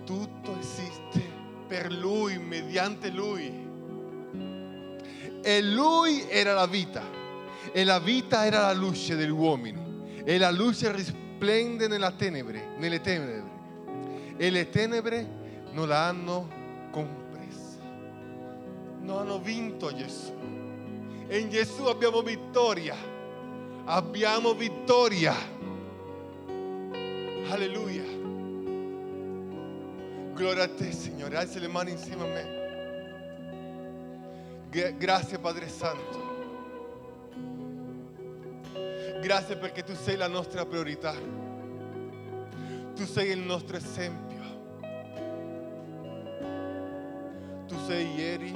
Tutto 0.03 0.59
esiste 0.59 1.22
per 1.67 1.91
Lui, 1.91 2.37
mediante 2.37 3.09
Lui. 3.09 3.51
E 5.41 5.61
Lui 5.61 6.25
era 6.29 6.53
la 6.53 6.67
vita. 6.67 7.03
E 7.71 7.83
la 7.83 7.99
vita 7.99 8.45
era 8.45 8.61
la 8.61 8.73
luce 8.73 9.15
degli 9.15 9.29
uomini. 9.29 10.21
E 10.23 10.37
la 10.37 10.51
luce 10.51 10.91
risplende 10.91 11.87
tenebre, 12.11 12.75
nelle 12.77 13.01
tenebre. 13.01 13.51
E 14.37 14.49
le 14.49 14.69
tenebre 14.69 15.27
non 15.71 15.87
la 15.87 16.07
hanno 16.07 16.47
compresa. 16.91 17.81
Non 19.01 19.17
hanno 19.19 19.39
vinto 19.39 19.93
Gesù. 19.93 20.33
E 21.27 21.39
in 21.39 21.49
Gesù 21.49 21.85
abbiamo 21.85 22.21
vittoria. 22.21 22.95
Abbiamo 23.85 24.53
vittoria. 24.53 25.35
Alleluia. 27.49 28.12
Gloria 30.33 30.63
a 30.63 30.67
te, 30.67 30.91
Signore. 30.91 31.37
Alza 31.37 31.59
le 31.59 31.67
mani 31.67 31.91
insieme 31.91 32.23
a 32.23 32.27
me. 32.27 32.61
Gra- 34.69 34.91
Grazie, 34.91 35.37
Padre 35.39 35.67
Santo. 35.69 36.31
Grazie 39.21 39.55
perché 39.57 39.83
tu 39.83 39.93
sei 39.95 40.15
la 40.17 40.27
nostra 40.27 40.65
priorità. 40.65 41.13
Tu 42.95 43.05
sei 43.05 43.29
il 43.31 43.39
nostro 43.39 43.77
esempio. 43.77 44.31
Tu 47.67 47.75
sei 47.85 48.13
ieri, 48.15 48.55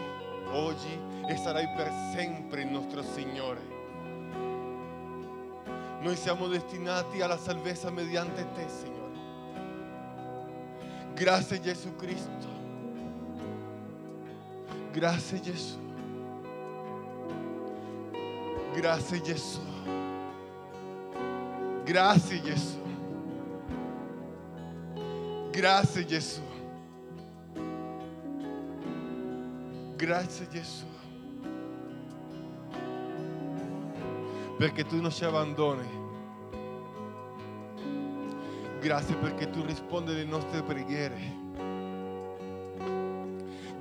oggi 0.51 0.99
e 1.27 1.35
sarai 1.37 1.67
per 1.75 1.91
sempre 2.13 2.61
il 2.61 2.67
nostro 2.67 3.01
Signore. 3.03 3.75
Noi 6.01 6.15
siamo 6.15 6.47
destinati 6.47 7.21
alla 7.21 7.37
salvezza 7.37 7.89
mediante 7.89 8.45
te, 8.53 8.65
Signore. 8.67 8.96
Grazie 11.17 11.59
Gesù 11.59 11.95
Cristo. 11.95 12.47
Grazie 14.91 15.39
Gesù. 15.41 15.77
Grazie 18.75 19.21
Gesù. 19.21 19.59
Grazie 21.83 22.41
Gesù. 22.41 22.81
Grazie 25.49 26.05
Gesù. 26.05 26.41
Grazie 29.95 30.47
Gesù. 30.49 30.85
Perché 34.59 34.85
tu 34.85 35.01
non 35.01 35.11
ci 35.11 35.25
abbandoni. 35.25 36.06
Grazie 38.79 39.15
perché 39.15 39.49
tu 39.49 39.63
rispondi 39.65 40.11
alle 40.11 40.23
nostre 40.23 40.61
preghiere. 40.61 41.45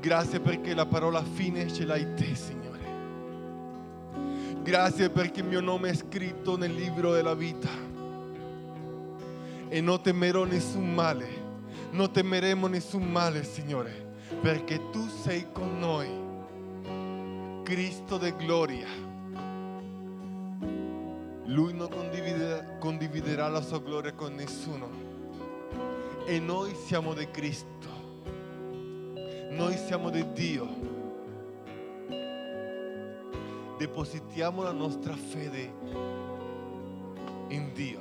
Grazie 0.01 0.41
perché 0.41 0.75
la 0.75 0.87
parola 0.87 1.23
fine 1.23 1.71
ce 1.71 1.85
l'hai 1.85 2.15
te, 2.15 2.35
Signore. 2.35 2.65
Grazie 4.63 5.11
perché 5.11 5.41
il 5.41 5.47
mio 5.47 5.61
nome 5.61 5.91
è 5.91 5.95
scritto 5.95 6.57
nel 6.57 6.73
libro 6.75 7.13
della 7.13 7.35
vita. 7.35 7.69
E 9.69 9.81
non 9.81 10.01
temerò 10.01 10.45
nessun 10.45 10.93
male. 10.93 11.45
Non 11.91 12.11
temeremo 12.11 12.67
nessun 12.67 13.11
male, 13.11 13.45
Signore, 13.45 14.15
perché 14.41 14.91
tu 14.91 15.07
sei 15.09 15.47
con 15.53 15.79
noi. 15.79 16.09
Cristo 17.63 18.17
de 18.17 18.35
gloria. 18.37 19.06
Lui 21.47 21.73
non 21.73 21.89
condividerà, 21.89 22.65
condividerà 22.79 23.49
la 23.49 23.61
sua 23.61 23.79
gloria 23.79 24.13
con 24.13 24.35
nessuno. 24.35 24.89
E 26.27 26.41
noi 26.41 26.75
siamo 26.75 27.15
di 27.15 27.31
Cristo. 27.31 27.87
Noi 29.51 29.77
siamo 29.77 30.11
di 30.11 30.33
Dio. 30.33 30.67
Depositiamo 33.79 34.63
la 34.63 34.73
nostra 34.73 35.15
fede 35.15 35.73
in 37.49 37.73
Dio. 37.73 38.01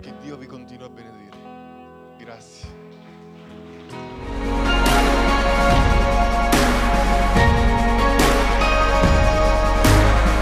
Che 0.00 0.12
Dio 0.22 0.36
vi 0.36 0.46
continui 0.46 0.84
a 0.84 0.88
benedire. 0.88 1.36
Grazie. 2.16 2.68